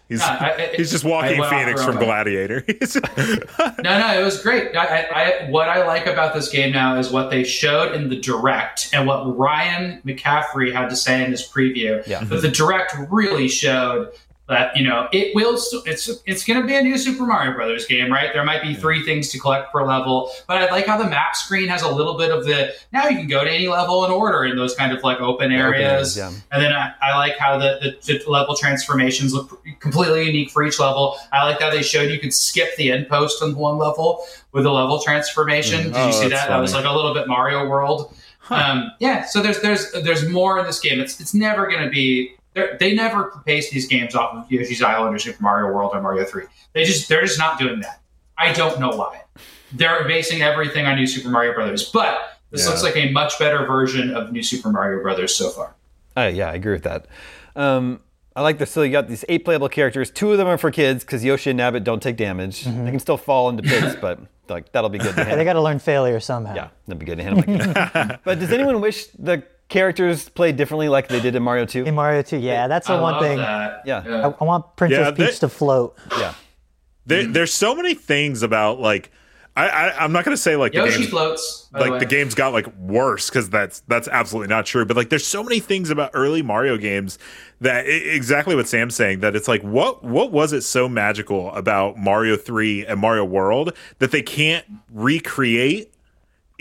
[0.09, 2.05] He's, Uh, I- I- he's just walking Phoenix from wrong.
[2.05, 2.65] Gladiator.
[3.83, 4.77] No, no, it was great.
[4.77, 5.09] I, I,
[5.45, 8.91] I, what I like about this game now is what they showed in the direct
[8.93, 12.07] and what Ryan McCaffrey had to say in his preview.
[12.07, 12.25] Yeah.
[12.25, 14.13] But the direct really showed
[14.49, 15.57] that you know it will.
[15.57, 18.33] St- it's it's going to be a new Super Mario Brothers game, right?
[18.33, 21.37] There might be three things to collect per level, but I like how the map
[21.37, 22.73] screen has a little bit of the.
[22.93, 25.53] Now you can go to any level in order in those kind of like open
[25.53, 26.17] areas.
[26.17, 26.41] areas, yeah.
[26.51, 30.65] And then I, I like how the, the, the level transformations look completely unique for
[30.65, 31.17] each level.
[31.33, 34.67] I like how they showed you could skip the end post on one level with
[34.67, 35.85] a level transformation.
[35.85, 36.49] Did Oh, you see that?
[36.49, 38.15] That was like a little bit Mario World.
[38.51, 40.99] Um, yeah, so there's there's there's more in this game.
[41.01, 42.35] It's it's never going to be.
[42.55, 46.01] They're- They never base these games off of Yoshi's Island or Super Mario World or
[46.03, 46.45] Mario Three.
[46.73, 48.01] They just they're just not doing that.
[48.39, 49.23] I don't know why.
[49.73, 52.71] They're basing everything on New Super Mario Brothers, but this Yeah.
[52.71, 55.75] looks like a much better version of New Super Mario Brothers so far.
[56.17, 57.07] Oh, yeah, I agree with that.
[57.57, 58.01] Um,
[58.37, 58.71] I like this.
[58.71, 60.11] So you got these eight playable characters.
[60.11, 62.65] Two of them are for kids because Yoshi and Nabbit don't take damage.
[62.65, 65.53] They can still fall into pits, but like that'll be good to Yeah, they got
[65.55, 66.55] to learn failure somehow.
[66.55, 68.19] Yeah, that'll be good to handle.
[68.25, 69.43] but does anyone wish the
[69.73, 71.85] characters played differently like they did in Mario 2?
[71.85, 73.39] In Mario 2, yeah, that's the I one love thing.
[73.39, 73.83] that.
[73.87, 74.03] Yeah.
[74.07, 75.99] I, I want Princess Yeah, they- Peach to float.
[76.19, 76.35] Yeah.
[77.07, 79.11] there, there's so many things about like
[79.55, 81.69] I, I I'm not gonna say like the Yoshi game's, floats.
[81.73, 81.99] by like way.
[81.99, 84.87] the game's got like worse because that's that's absolutely not true.
[84.87, 87.19] But like there's so many things about early Mario games
[87.61, 91.53] that i exactly what Sam's saying that it's like what what was it so magical
[91.53, 95.92] about Mario three and Mario World that they can't recreate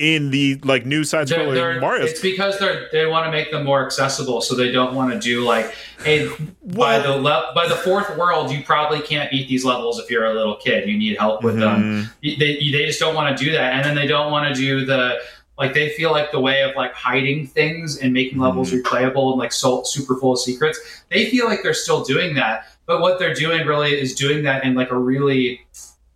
[0.01, 1.79] in the like new side scrolling they're-
[2.09, 5.19] It's because they're they want to make them more accessible, so they don't want to
[5.19, 5.73] do like,
[6.03, 6.27] hey,
[6.65, 10.25] by the le- by the fourth world, you probably can't beat these levels if you're
[10.25, 10.89] a little kid.
[10.89, 11.81] You need help with them.
[11.81, 12.11] Mm-hmm.
[12.21, 14.59] You- They they just don't want to do that, and then they don't want to
[14.59, 15.19] do the
[15.59, 18.87] like they feel like the way of like hiding things and making levels Mm-hmm.
[18.87, 20.79] replayable and like so super full of secrets.
[21.09, 24.63] They feel like they're still doing that, but what they're doing really is doing that
[24.63, 25.61] in like a really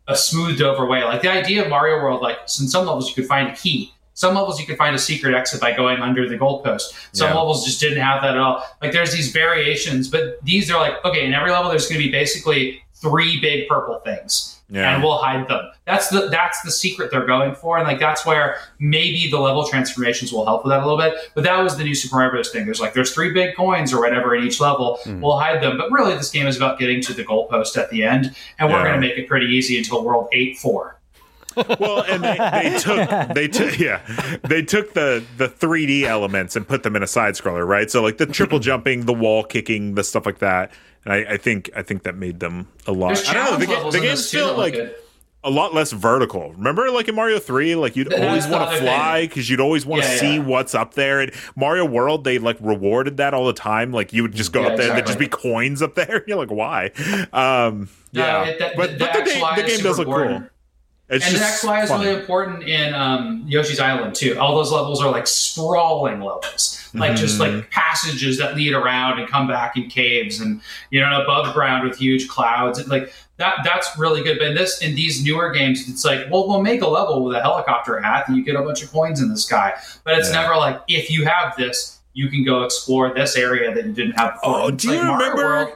[0.07, 1.03] a smoothed over way.
[1.03, 3.91] Like the idea of Mario World, like in some levels you could find a key.
[4.13, 6.93] Some levels you could find a secret exit by going under the goalpost.
[7.11, 7.35] Some Yeah.
[7.35, 8.63] levels just didn't have that at all.
[8.81, 12.11] Like there's these variations, but these are like, okay, in every level there's gonna be
[12.11, 14.54] basically three big purple things.
[14.67, 14.95] Yeah.
[14.95, 15.69] and we'll hide them.
[15.85, 19.67] That's the that's the secret they're going for, and like that's where maybe the level
[19.67, 21.13] transformations will help with that a little bit.
[21.35, 22.49] But that was the new Super Mario Bros.
[22.49, 22.65] thing.
[22.65, 24.97] There's like there's three big coins or whatever in each level.
[25.03, 25.21] Hmm.
[25.21, 28.03] We'll hide them, but really this game is about getting to the goalpost at the
[28.03, 28.83] end, and we're Yeah.
[28.89, 30.99] going to make it pretty easy until World Eight Four.
[31.79, 34.01] Well, and they, they took they took yeah
[34.43, 37.89] they took the the 3D elements and put them in a side scroller, right?
[37.89, 40.71] So like the triple jumping, the wall kicking, the stuff like that.
[41.05, 43.27] And I, I think I think that made them a lot.
[43.29, 43.57] I don't know.
[43.57, 44.95] The, ga- the game's still like good.
[45.43, 46.51] a lot less vertical.
[46.53, 49.85] Remember, like in Mario Three, like you'd That's always want to fly because you'd always
[49.85, 50.41] want to Yeah, see yeah.
[50.43, 51.21] what's up there.
[51.21, 53.91] And Mario World, they like rewarded that all the time.
[53.91, 56.23] Like you would just go Yeah, up there, and there'd just be coins up there.
[56.27, 56.87] You're like, why?
[57.31, 60.43] Um, No, yeah, it- that- but, the but the, game, the game does look cool.
[61.07, 62.01] It's And just XY is fun.
[62.01, 64.37] really important in um, Yoshi's Island too.
[64.39, 67.57] All those levels are like sprawling levels, like just Mm-hmm.
[67.57, 71.87] like passages that lead around and come back in caves, and you know above ground
[71.87, 72.79] with huge clouds.
[72.79, 74.39] And, like that, that's really good.
[74.39, 77.35] But in this, in these newer games, it's like, well, we'll make a level with
[77.35, 79.73] a helicopter hat, and you get a bunch of coins in the sky.
[80.05, 80.41] But it's Yeah.
[80.41, 84.13] never like if you have this, you can go explore this area that you didn't
[84.17, 84.59] have before.
[84.61, 85.69] Oh, It's do you Mario remember- World,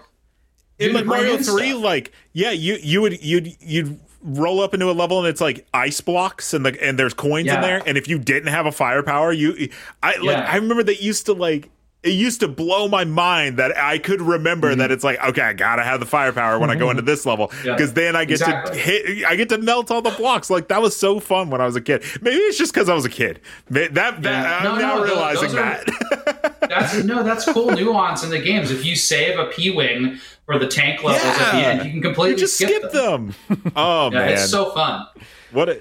[0.79, 1.83] in like Mario Three, stuff.
[1.83, 5.65] like yeah, you you would you'd you'd roll up into a level and it's like
[5.73, 8.71] ice blocks and the and there's coins in there, and if you didn't have a
[8.71, 9.69] firepower, you
[10.03, 10.49] I like Yeah.
[10.51, 11.69] I remember that used to like.
[12.01, 15.51] It used to blow my mind that I could remember that it's like okay, I
[15.51, 17.67] gotta have the firepower when I go into this level Mm-hmm.
[17.67, 17.75] Yeah.
[17.75, 18.75] because then I get Exactly.
[18.75, 20.49] to hit, I get to melt all the blocks.
[20.49, 22.05] Like that was so fun when I was a kid.
[22.21, 23.41] Maybe it's just because I was a kid.
[23.69, 24.57] That that, Yeah.
[24.59, 26.55] I'm No, now no, realizing those are- that.
[26.69, 28.69] That's no, that's cool nuance in the games.
[28.71, 30.19] If you save a P wing
[30.49, 33.35] for the tank levels at the end, you can completely you just skip, skip them.
[33.75, 35.05] Oh Yeah, man, it's so fun.
[35.51, 35.79] what a,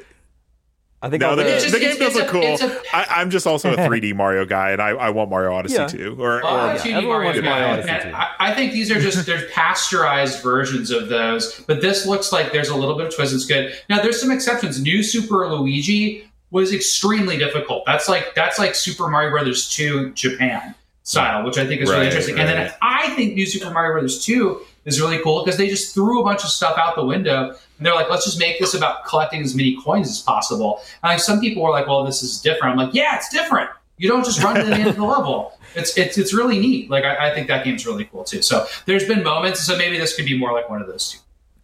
[1.00, 1.68] I think No, the, do It's it.
[1.68, 2.42] just- the game does look cool.
[2.42, 5.54] it's a- I, I'm just also a 3D Mario guy, and I, I want Mario
[5.54, 5.86] Odyssey Yeah.
[5.86, 6.16] too.
[6.20, 8.14] Or, Well, I'm or a 2D everyone Mario Mario Odyssey too.
[8.14, 12.52] I, I think these are just there's pasteurized versions of those, but this looks like
[12.52, 13.32] there's a little bit of twist.
[13.32, 13.72] It's good.
[13.88, 14.82] Now there's some exceptions.
[14.82, 17.84] New Super Luigi was extremely difficult.
[17.86, 22.00] That's like that's like Super Mario Brothers 2 Japan style, which I think is really
[22.02, 22.38] Right, interesting.
[22.38, 22.72] And then right.
[22.98, 26.24] I think New Super Mario Brothers 2 is really cool because they just threw a
[26.24, 29.40] bunch of stuff out the window and they're like, let's just make this about collecting
[29.42, 30.80] as many coins as possible.
[31.02, 32.72] And like, some people were like, well, this is different.
[32.72, 33.70] I'm like, yeah, it's different.
[33.98, 35.58] You don't just run to the end of the level.
[35.74, 36.88] It's it's it's really neat.
[36.88, 38.42] Like I, I think that game's really cool too.
[38.42, 39.60] So there's been moments.
[39.60, 41.18] So maybe this could be more like one of those two.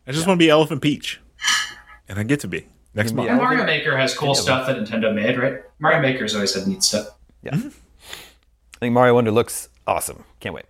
[0.06, 1.20] I just want to be Elephant Peach,
[2.08, 3.30] and I get to be next You can be month.
[3.30, 5.62] And Yeah, Mario Maker has cool stuff that Nintendo made, right?
[5.78, 7.08] Mario Maker's always had neat stuff.
[7.42, 7.52] Yeah.
[7.52, 7.68] Mm-hmm.
[7.68, 10.24] I think Mario Wonder looks awesome.
[10.40, 10.66] Can't wait.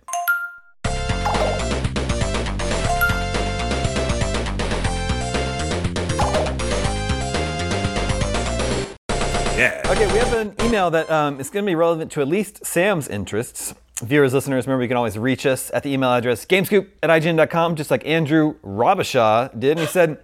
[9.57, 9.81] Yeah.
[9.85, 12.65] Okay, we have an email that um, is going to be relevant to at least
[12.65, 13.73] Sam's interests.
[14.03, 17.77] Viewers, listeners, remember you can always reach us at the email address gamescoop at IGN.com,
[17.77, 19.71] just like Andrew Robishaw did.
[19.71, 20.17] And he said,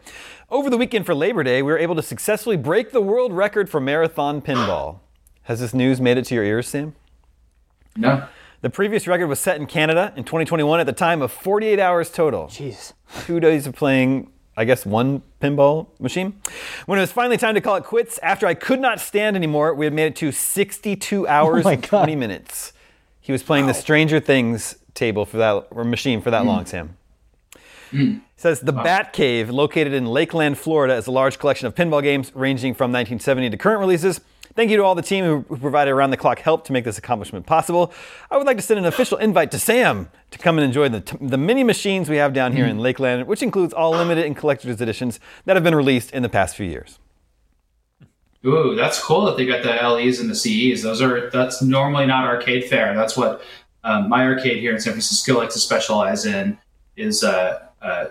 [0.49, 3.69] Over the weekend for Labor Day, we were able to successfully break the world record
[3.69, 4.99] for marathon pinball.
[5.43, 6.93] Has this news made it to your ears, Sam?
[7.95, 8.27] No.
[8.59, 12.11] The previous record was set in Canada in 2021 at the time of 48 hours
[12.11, 12.47] total.
[12.47, 12.91] Jeez.
[13.21, 16.41] Two days of playing, I guess, one pinball machine.
[16.85, 19.73] When it was finally time to call it quits, after I could not stand anymore,
[19.73, 22.73] we had made it to 62 hours my and 20 minutes.
[23.21, 26.47] He was playing the Stranger Things table for that or machine for that mm.
[26.47, 26.97] long, Sam.
[27.91, 28.17] Mm.
[28.17, 32.01] It says the Bat Cave, located in Lakeland, Florida, is a large collection of pinball
[32.01, 34.21] games ranging from 1970 to current releases.
[34.55, 36.97] Thank you to all the team who provided around the clock help to make this
[36.97, 37.93] accomplishment possible.
[38.29, 41.17] I would like to send an official invite to Sam to come and enjoy the,
[41.21, 44.81] the mini machines we have down here in Lakeland, which includes all limited and collector's
[44.81, 46.99] editions that have been released in the past few years.
[48.45, 50.81] Ooh, that's cool that they got the LEs and the CEs.
[50.81, 52.95] Those are that's normally not arcade fare.
[52.95, 53.43] That's what
[53.83, 56.57] um, my arcade here in San Francisco likes to specialize in
[56.97, 58.05] is uh, uh,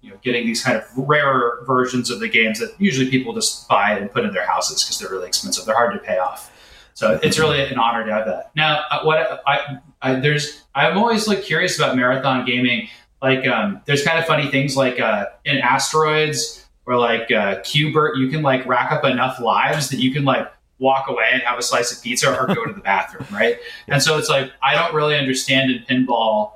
[0.00, 3.68] you know getting these kind of rarer versions of the games that usually people just
[3.68, 5.64] buy and put in their houses because they're really expensive.
[5.64, 6.52] They're hard to pay off.
[6.94, 8.52] So it's really an honor to have that.
[8.56, 12.88] Now, uh, what I, I there's I'm always like curious about marathon gaming.
[13.20, 18.16] Like um, there's kind of funny things like uh, in asteroids or like uh, Qbert,
[18.16, 21.58] you can like rack up enough lives that you can like walk away and have
[21.58, 23.58] a slice of pizza or go to the bathroom, right?
[23.88, 26.52] And so it's like I don't really understand in pinball,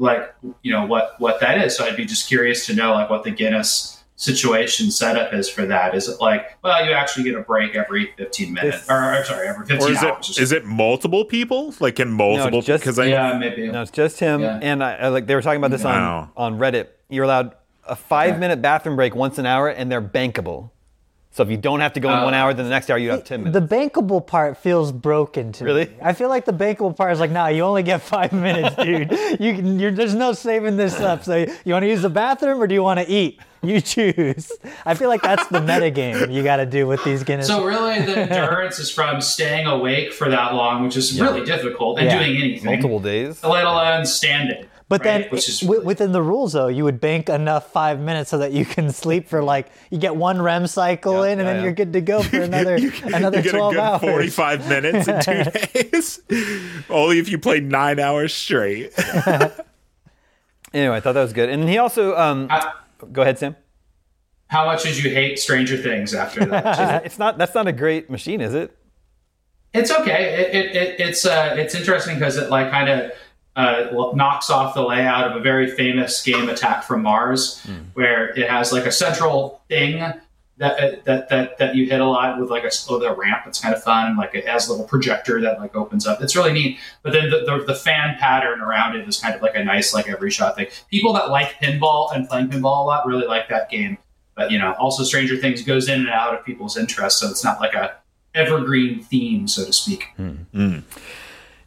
[0.00, 1.76] like you know what what that is.
[1.76, 5.64] So I'd be just curious to know like what the Guinness situation setup is for
[5.66, 5.94] that.
[5.94, 9.24] Is it like well you actually get a break every 15 minutes This- or, or
[9.24, 10.30] sorry every 15 Or is hours?
[10.30, 11.74] it is it multiple people?
[11.80, 12.60] Like in multiple?
[12.62, 13.68] just- Because I yeah, maybe.
[13.70, 14.40] No, it's just him.
[14.42, 14.58] Yeah.
[14.60, 16.30] And I, I, like they were talking about this Wow.
[16.36, 16.88] on, on Reddit.
[17.08, 17.54] You're allowed
[17.86, 20.70] a five minute bathroom break once an hour, and they're bankable.
[21.32, 22.24] So if you don't have to go in Oh.
[22.24, 23.58] one uh, hour, then the next hour you have 10 minutes.
[23.58, 25.84] The bankable part feels broken to Really?
[25.84, 25.90] me.
[25.92, 26.02] Really?
[26.02, 29.10] I feel like the bankable part is like, nah, you only get five minutes, dude.
[29.40, 31.22] You can, you're, there's no saving this up.
[31.22, 33.38] So you want to use the bathroom or do you want to eat?
[33.62, 34.50] You choose.
[34.84, 37.46] I feel like that's the meta game you got to do with these Guinness.
[37.46, 41.98] So really, the endurance is from staying awake for that long, which is really difficult,
[41.98, 42.18] and Yeah.
[42.18, 43.44] doing anything, Multiple days.
[43.44, 44.64] let alone standing.
[44.90, 45.20] But right?
[45.22, 48.38] then, which is wi- within the rules, though, you would bank enough five minutes so
[48.38, 51.56] that you can sleep for like you get one REM cycle in, and yeah, then
[51.56, 51.62] yeah.
[51.62, 52.74] you're good to go for another
[53.04, 54.00] another you get a good hours.
[54.02, 55.44] 45 minutes in two
[55.90, 56.20] days.
[56.90, 58.92] Only if you play nine hours straight.
[60.72, 61.48] Anyway, I thought that was good.
[61.48, 62.72] And he also, um, I-
[63.12, 63.56] go ahead, Sam.
[64.48, 67.04] how much did you hate Stranger Things after that?
[67.06, 68.76] It's not, that's not a great machine, is it?
[69.72, 70.34] it's okay.
[70.34, 73.12] It, it, it, it's uh, it's interesting because it like kind of
[73.56, 77.78] uh, knocks off the layout of a very famous game, Attack from Mars, hmm.
[77.94, 80.12] where it has like a central thing
[80.60, 83.44] that uh, that that that you hit a lot with like a, with a ramp.
[83.46, 84.16] It's kind of fun.
[84.16, 86.22] Like it has a little projector that like opens up.
[86.22, 86.78] It's really neat.
[87.02, 89.94] But then the, the, the fan pattern around it is kind of like a nice
[89.94, 90.66] like every shot thing.
[90.90, 93.96] People that like pinball and playing pinball a lot really like that game.
[94.36, 97.42] But you know, also Stranger Things goes in and out of people's interests, so it's
[97.42, 97.96] not like a
[98.34, 100.04] evergreen theme, so to speak.
[100.16, 100.30] Hmm.
[100.52, 100.78] Hmm.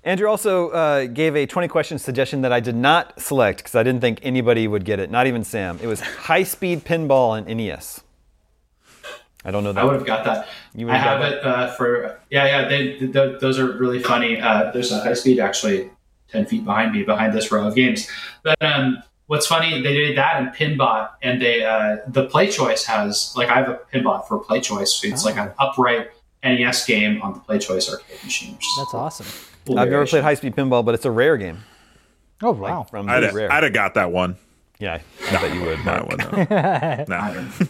[0.06, 3.84] Andrew also uh, gave a 20 question suggestion that I did not select because I
[3.84, 5.80] didn't think anybody would get it, not even Sam.
[5.82, 8.01] It was high speed pinball on NES.
[9.45, 9.82] I don't know that.
[9.82, 10.47] I would have got that.
[10.74, 12.68] You I have it uh, for yeah, yeah.
[12.68, 14.39] They, th those are really funny.
[14.39, 15.89] Uh, there's a high speed actually
[16.30, 18.08] ten feet behind me, behind this row of games.
[18.41, 23.34] But um, what's funny, they did that in Pinbot, and they uh, the PlayChoice has
[23.36, 25.04] like I have a Pinbot for PlayChoice.
[25.04, 28.58] It's like an upright NES game on the PlayChoice arcade machine.
[28.78, 29.28] That's awesome.
[29.64, 31.59] A cool I've never played high speed pinball, but it's a rare game.
[32.41, 32.84] Oh wow.
[32.84, 33.51] From I'd, rare.
[33.51, 34.36] I'd have got that one.
[34.80, 34.99] yeah,
[35.30, 35.86] I bet you would.
[35.86, 37.07] No, I wouldn't have.
[37.09, 37.18] No.
[37.18, 37.68] I don't know.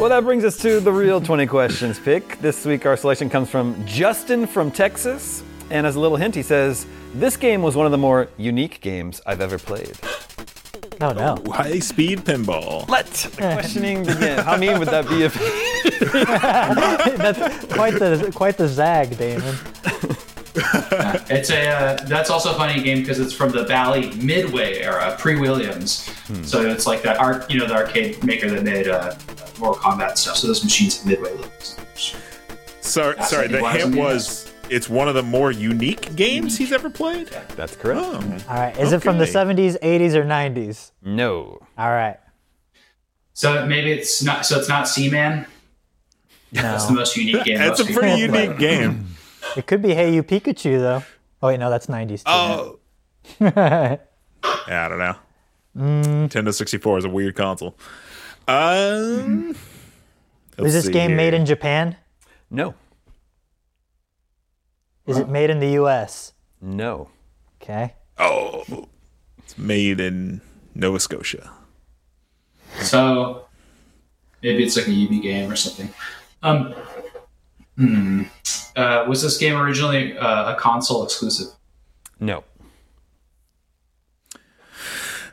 [0.00, 2.38] Well, that brings us to the real 20 questions pick.
[2.38, 5.44] This week, our selection comes from Justin from Texas.
[5.68, 8.80] And as a little hint, he says, This game was one of the more unique
[8.80, 9.98] games I've ever played.
[11.00, 11.42] Oh no.
[11.50, 12.88] High speed pinball.
[12.88, 14.38] Let the questioning begin.
[14.38, 15.34] How mean would that be if.
[17.16, 19.56] That's quite the quite the zag, Daemon.
[20.52, 25.14] It's a uh, that's also a funny game because it's from the Bally Midway era,
[25.16, 26.08] pre-Williams.
[26.08, 26.42] Hmm.
[26.42, 29.14] So it's like that art, you know, the arcade maker that made uh,
[29.60, 30.36] Mortal Kombat stuff.
[30.36, 31.76] So those machines have Midway looks.
[32.80, 33.46] Sorry, That's sorry.
[33.46, 37.28] The he was hint was it's one of the more unique games he's ever played.
[37.56, 38.00] That's correct.
[38.02, 38.14] Oh,
[38.48, 38.76] All right.
[38.78, 39.32] Is it from the Okay.
[39.32, 40.92] 70s, 80s, or 90s?
[41.02, 41.58] No.
[41.76, 42.18] All right.
[43.34, 44.46] So maybe it's not.
[44.46, 45.46] So it's not Seaman.
[46.52, 46.98] That's the No.
[47.00, 47.58] most unique game.
[47.58, 48.44] that's a most pretty people play.
[48.44, 49.06] unique game.
[49.56, 51.02] It could be Hey You Pikachu though.
[51.42, 52.18] Oh wait, no, that's 90s.
[52.18, 52.22] Too.
[52.26, 52.78] Oh,
[53.40, 53.96] yeah,
[54.68, 55.14] I don't know.
[55.76, 56.28] Mm.
[56.28, 57.76] Nintendo 64 is a weird console.
[58.46, 59.56] Um,
[60.58, 61.96] Is this game made in Japan?
[62.50, 62.74] No.
[65.06, 66.32] Is it made in the U.S.?
[66.60, 67.08] No.
[67.60, 67.94] Okay.
[68.18, 68.88] Oh,
[69.38, 70.40] it's made in
[70.74, 71.50] Nova Scotia.
[72.82, 73.46] So
[74.42, 75.92] maybe it's like a UB game or something.
[76.42, 76.74] Um,
[77.76, 78.22] hmm.
[78.76, 81.48] uh, was this game originally uh, a console exclusive?
[82.18, 82.44] No.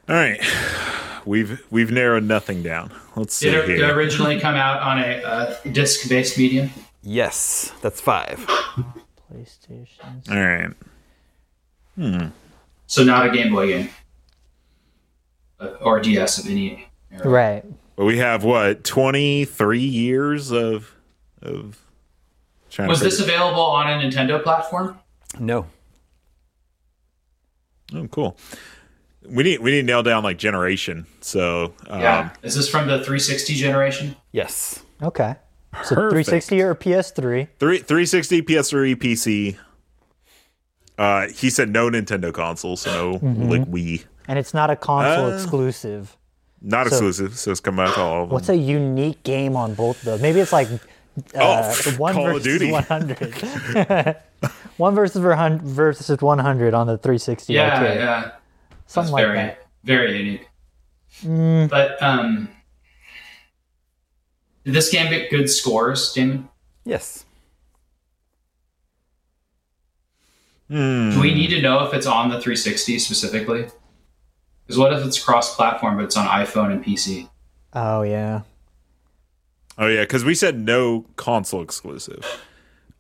[0.09, 0.39] All right,
[1.25, 2.93] we've we've narrowed nothing down.
[3.17, 3.93] Let's see Did it here.
[3.93, 6.69] originally come out on a uh, disc-based medium?
[7.03, 7.73] Yes.
[7.81, 8.45] That's five.
[9.31, 10.29] PlayStation.
[10.29, 12.31] All right.
[12.87, 13.89] So not a Game Boy game
[15.59, 16.87] Uh, or DS of any.
[17.11, 17.27] Era.
[17.29, 17.65] Right.
[17.95, 20.93] Well, we have what 23 years of
[21.41, 21.79] of.
[22.69, 24.99] trying to Was this figure- available on a Nintendo platform?
[25.39, 25.65] No.
[27.95, 28.37] Oh, cool.
[29.25, 31.07] We need we need to nail down like generation.
[31.21, 32.29] So um, Yeah.
[32.43, 34.15] Is this from the 360 generation?
[34.31, 34.83] Yes.
[35.01, 35.35] Okay.
[35.83, 36.27] So Perfect.
[36.29, 37.47] 360 or PS3.
[37.59, 39.57] three 360, PS3, PC.
[40.97, 44.03] Uh, he said no Nintendo consoles, so no like Wii.
[44.27, 46.17] And it's not a console Uh, exclusive.
[46.61, 48.33] Not So- exclusive, so it's coming out to all of them.
[48.33, 50.21] What's a unique game on both of those?
[50.21, 50.77] Maybe it's like uh,
[51.35, 52.71] Oh, one Call of Duty.
[52.71, 54.17] 100.
[54.77, 57.97] one versus ver- versus 100 on the 360 Yeah, arcade.
[57.99, 58.21] yeah.
[58.21, 58.33] That's
[58.87, 59.59] Something like very, that.
[59.83, 60.49] very unique.
[61.23, 61.69] Mm.
[61.69, 62.49] But um,
[64.67, 66.49] did this game get good scores, Damon?
[66.83, 67.23] Yes.
[70.67, 71.11] Hmm.
[71.11, 73.67] Do we need to know if it's on the 360 specifically?
[74.65, 77.29] Because what if it's cross-platform, but it's on iPhone and PC?
[77.71, 78.41] Oh yeah.
[79.77, 82.25] Oh yeah, because we said no console exclusive.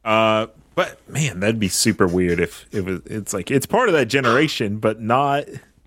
[0.05, 3.93] Uh, but man, that'd be super weird if if it, it's like it's part of
[3.93, 5.43] that generation, but not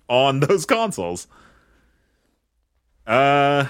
[0.07, 1.25] on those consoles.
[3.07, 3.65] Uh,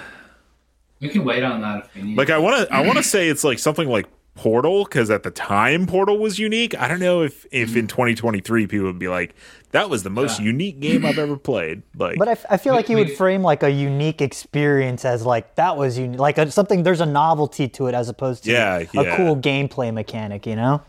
[1.02, 2.16] We can wait on that if we need.
[2.16, 5.24] like I want to I want to say it's like something like Portal because at
[5.24, 6.78] the time Portal was unique.
[6.78, 7.88] I don't know if if in mm-hmm.
[7.88, 9.34] 2023 people would be like
[9.72, 11.82] that was the most unique game I've ever played.
[11.96, 15.26] Like, But I, f- I feel like you would frame like a unique experience as
[15.26, 16.82] like that was unique, like a, something.
[16.82, 19.16] There's a novelty to it as opposed to Yeah, a yeah.
[19.16, 20.46] cool gameplay mechanic.
[20.46, 20.82] You know?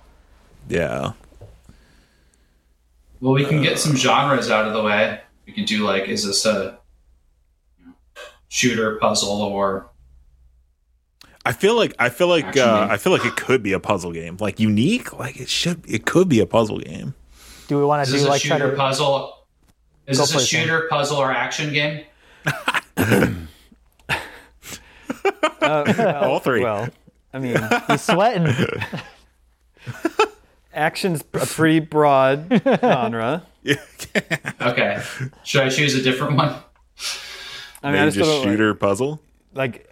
[0.70, 1.14] yeah,
[3.24, 3.78] well, we can get uh.
[3.78, 5.22] some genres out of the way.
[5.48, 6.78] We can do like, is this a
[8.50, 9.90] shooter, puzzle, or
[11.46, 12.88] I feel like I feel like uh.
[12.90, 15.12] I feel like it could be a puzzle game, like unique.
[15.18, 17.14] Like it should, it could be a puzzle game.
[17.68, 18.78] Do we want to do a like try shooter, to?
[18.78, 19.38] puzzle?
[20.08, 20.62] Is Go this a for it, Sam.
[20.68, 22.04] shooter, puzzle, or action game?
[25.62, 26.62] All three.
[26.64, 26.90] Well,
[27.34, 28.54] I mean, He's sweating.
[30.74, 33.44] action's a pretty broad genre.
[34.62, 35.02] Okay.
[35.44, 36.54] Should I choose a different one?
[37.82, 39.22] I mean, I just just don't, like- shooter puzzle.
[39.54, 39.90] like,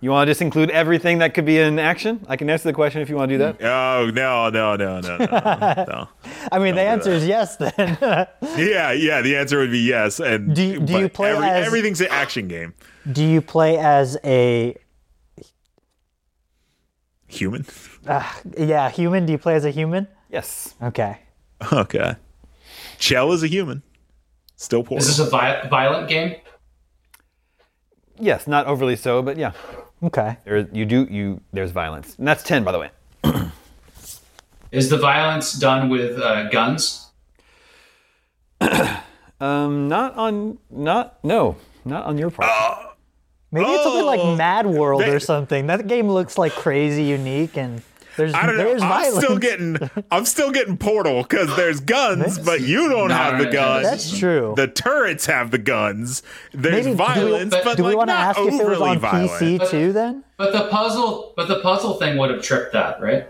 [0.00, 2.24] you want to just include everything that could be in action?
[2.28, 3.62] I can answer the question if you want to do that.
[3.62, 6.08] Oh no no no no no no.
[6.52, 7.56] I mean, the answer is yes.
[7.56, 7.74] Then
[8.56, 9.20] yeah yeah.
[9.22, 10.20] The answer would be yes.
[10.20, 12.74] And Do you- do you play every- as- everything's an action game?
[13.10, 14.76] do you play as a
[17.30, 17.66] Human.
[18.06, 19.26] Ah, yeah human?
[19.26, 20.08] Do you play as a human?
[20.30, 20.74] Yes.
[20.82, 21.18] Okay.
[21.72, 22.16] Okay.
[22.98, 23.82] Chell is a human.
[24.56, 24.98] Still poor.
[24.98, 26.36] Is this a vi- violent game?
[28.18, 29.52] Yes, not overly so, but yeah.
[30.02, 30.36] Okay.
[30.44, 31.40] There, you do you.
[31.52, 32.90] There's violence, and that's ten, by the way.
[34.70, 37.06] Is the violence done with uh, guns?
[39.40, 42.50] Um, not on, not no, not on your part.
[43.52, 45.68] Maybe it's something Oh, like Mad World or something.
[45.68, 47.80] That game looks like crazy unique and
[48.18, 48.64] there's I don't know.
[48.64, 49.24] there's I'm violence.
[49.24, 49.78] still getting
[50.10, 53.84] I'm still getting Portal because there's guns, but you don't No, have the guns.
[53.84, 54.52] That's true.
[54.56, 56.22] The turrets have the guns.
[56.52, 58.52] There's Maybe- do we- violence, but- but, Do we want to not ask if it
[58.52, 59.30] was overly on violent.
[59.30, 60.22] PC too then?
[60.36, 63.26] But the puzzle, but the puzzle thing would have tripped that, right?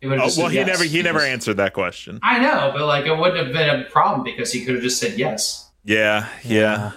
[0.00, 2.20] He would have Oh, well, said he yes, never he never because- answered that question.
[2.22, 5.00] I know, but like it wouldn't have been a problem because he could have just
[5.00, 5.70] said yes.
[5.84, 6.92] Yeah, yeah,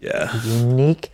[0.00, 0.42] yeah.
[0.44, 1.10] Unique,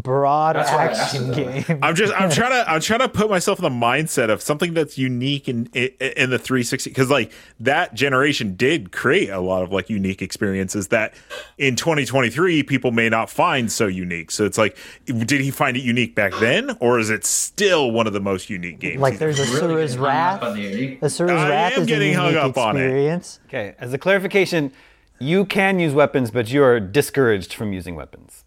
[0.00, 1.78] broad That's why I asked action game.
[1.82, 4.74] I'm just I'm trying to I'm trying to put myself in the mindset of something
[4.74, 9.62] that's unique in in, in the 360 because like that generation did create a lot
[9.62, 11.14] of like unique experiences that
[11.58, 14.30] in 2023 people may not find so unique.
[14.30, 14.76] So it's like,
[15.06, 18.50] did he find it unique back then, or is it still one of the most
[18.50, 19.00] unique games?
[19.00, 20.42] Like there's a Really Sura's getting hung up Wrath.
[20.42, 21.00] on the unique.
[21.00, 23.38] The Sura's I Wrath am is a getting hung unique up on it.
[23.46, 24.72] Okay, as a clarification,
[25.18, 28.43] you can use weapons, but you are discouraged from using weapons.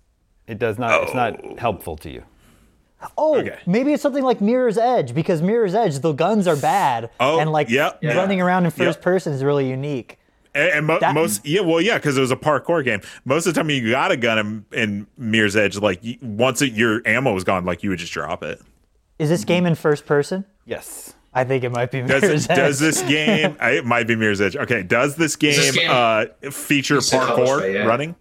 [0.47, 1.03] It does not.
[1.03, 2.23] It's not helpful to you.
[3.17, 3.59] Oh, Okay.
[3.67, 7.51] maybe it's something like Mirror's Edge because Mirror's Edge, the guns are bad, Oh, and
[7.51, 8.15] like yep, yeah.
[8.15, 9.01] running around in first Yep.
[9.03, 10.17] person is really unique.
[10.55, 13.01] And, and mo- That- most, yeah, well, yeah, because it was a parkour game.
[13.23, 15.77] Most of the time, you got a gun in, in Mirror's Edge.
[15.77, 18.59] Like once it, your ammo was gone, like you would just drop it.
[19.19, 20.45] Is this game in first person?
[20.65, 21.13] Yes.
[21.35, 22.87] I think it might be Does, Mirror's it, does Edge.
[22.95, 23.55] this game?
[23.61, 24.55] It might be Mirror's Edge.
[24.55, 27.85] Okay, does this game, this game- uh, feature parkour by EA.
[27.85, 28.15] running?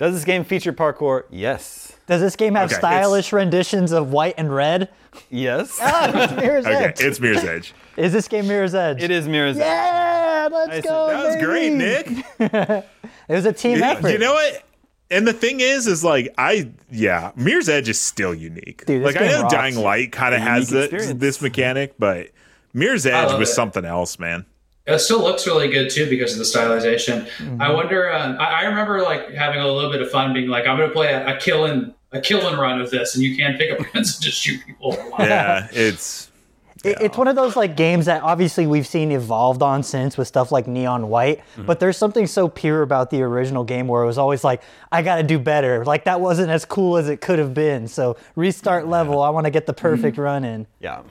[0.00, 1.22] Does this game feature parkour?
[1.30, 1.92] Yes.
[2.08, 4.88] Does this game have Okay, it's- stylish renditions of white and red?
[5.30, 5.78] Yes.
[5.82, 7.00] Ah, it's Mirror's Okay, Edge.
[7.00, 7.74] it's Mirror's Edge.
[7.96, 9.02] Is this game Mirror's Edge?
[9.02, 9.62] it is Mirror's Edge.
[9.66, 10.82] Yeah, let's Nice.
[10.84, 11.06] go.
[11.08, 11.72] That was great.
[11.72, 12.08] Nick.
[13.28, 14.08] It was a team Yeah, effort.
[14.10, 14.64] You know what?
[15.10, 18.86] And the thing is, is like I yeah, Mirror's Edge is still unique.
[18.86, 19.52] Dude, this like I know rocks.
[19.54, 22.28] Dying Light kind of has unique this, mechanic, but
[22.72, 23.52] Mirror's Edge was it.
[23.52, 24.46] something else, man.
[24.86, 27.26] It still looks really good too because of the stylization.
[27.38, 27.62] Mm-hmm.
[27.62, 28.10] I wonder.
[28.10, 30.88] Uh, I, I remember like having a little bit of fun, being like, "I'm going
[30.88, 33.56] to play a, a kill and a kill and run of this," and you can't
[33.58, 34.96] pick up guns and just shoot people.
[35.18, 36.28] Yeah, it's
[36.82, 40.26] It- It's one of those like games that obviously we've seen evolved on since with
[40.26, 41.66] stuff like Neon White, Mm-hmm.
[41.66, 45.02] but there's something so pure about the original game where it was always like, I
[45.02, 45.84] gotta do better.
[45.84, 47.86] Like that wasn't as cool as it could have been.
[47.86, 50.22] So restart level, I want to get the perfect Mm-hmm.
[50.22, 50.66] run in.
[50.80, 51.02] Yeah.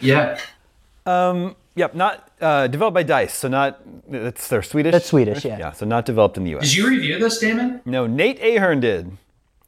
[0.00, 0.40] yeah,
[1.76, 1.94] Yep.
[1.94, 3.80] Not uh, developed by Dice, so not.
[4.10, 4.92] It's they're Swedish.
[4.92, 5.58] That's Swedish, yeah.
[5.58, 5.72] Yeah.
[5.72, 6.64] So not developed in the U.S.
[6.64, 7.82] did you review this, Daemon?
[7.84, 9.16] No, Nate Ahearn did.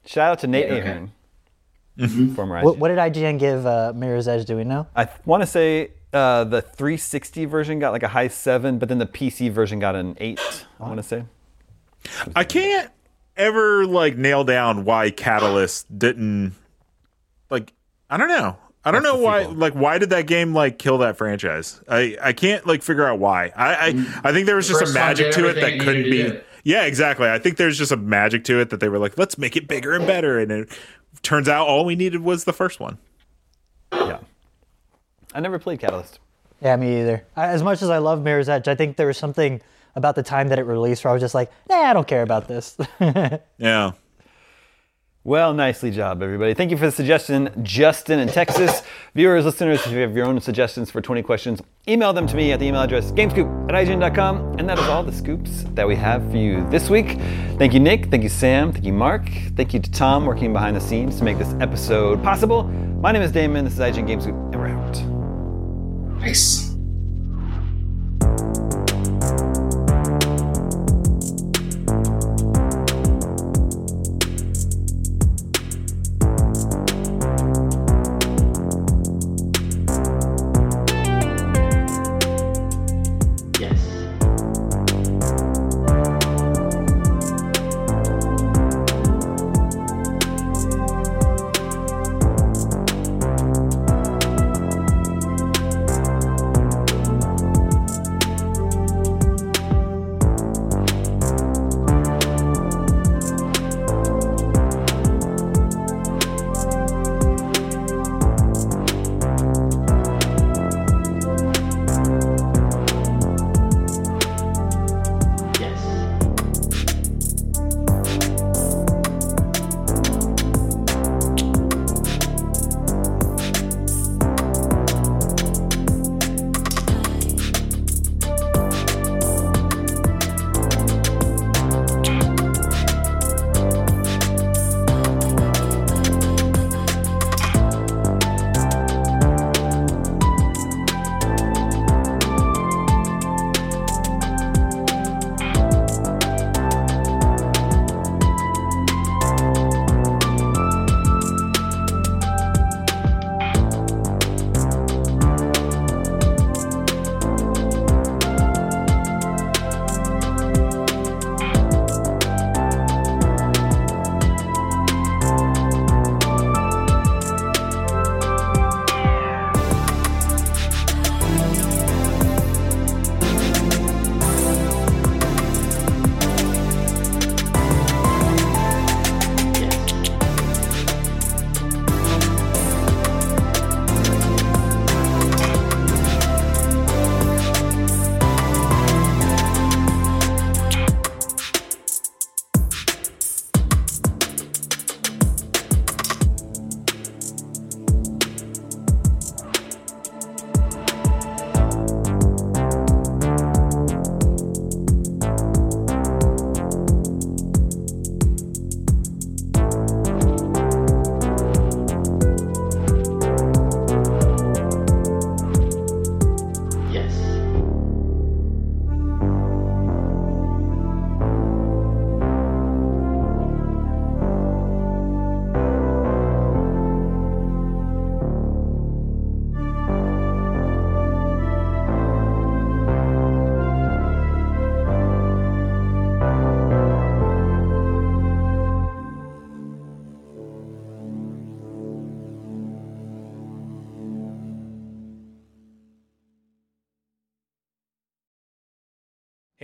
[0.07, 0.81] Shout out to Nate Yeah, okay.
[0.81, 2.35] Ahearn.
[2.35, 4.47] Former What, what did IGN give uh, Mirror's Edge?
[4.47, 4.87] Do we know?
[4.95, 8.99] I want to say uh, the 360 version got like a high seven, but then
[8.99, 10.41] the PC version got an eight.
[10.81, 11.25] I want to say.
[12.37, 12.91] I can't
[13.37, 16.55] ever like nail down why Catalyst didn't
[17.51, 17.73] like
[18.09, 18.57] I don't know.
[18.85, 19.57] I don't know why sequel?
[19.57, 21.81] like why did that game like kill that franchise?
[21.89, 23.53] I I can't like figure out why.
[23.57, 26.23] I I, I think there was just First a magic to it that couldn't be
[26.23, 26.43] to.
[26.65, 27.29] Yeah, exactly.
[27.29, 29.69] I think there's just a magic to it that they were like, let's make it
[29.69, 30.79] bigger and better and it
[31.23, 32.99] turns out all we needed was the first one.
[33.93, 34.19] Yeah.
[35.35, 36.19] I never played Catalyst.
[36.61, 37.25] Yeah, me either.
[37.37, 39.61] I, as much as I love Mirror's Edge, I think there was something
[39.95, 42.23] about the time that it released where I was just like, nah, I don't care
[42.23, 42.77] about this.
[43.59, 43.93] Yeah.
[45.29, 46.55] Well, nicely job, everybody.
[46.55, 48.81] Thank you for the suggestion, Justin in Texas.
[49.15, 52.51] Viewers, listeners, if you have your own suggestions for 20 questions, email them to me
[52.53, 54.55] at the email address gamescoop at IGN.com.
[54.59, 57.19] And that is all the scoops that we have for you this week.
[57.59, 58.07] Thank you, Nick.
[58.07, 58.73] Thank you, Sam.
[58.73, 59.29] Thank you, Mark.
[59.55, 62.65] Thank you to Tom working behind the scenes to make this episode possible.
[62.65, 63.65] My name is Daemon.
[63.65, 66.21] This is IGN Game Scoop, and we're out.
[66.23, 66.68] Nice.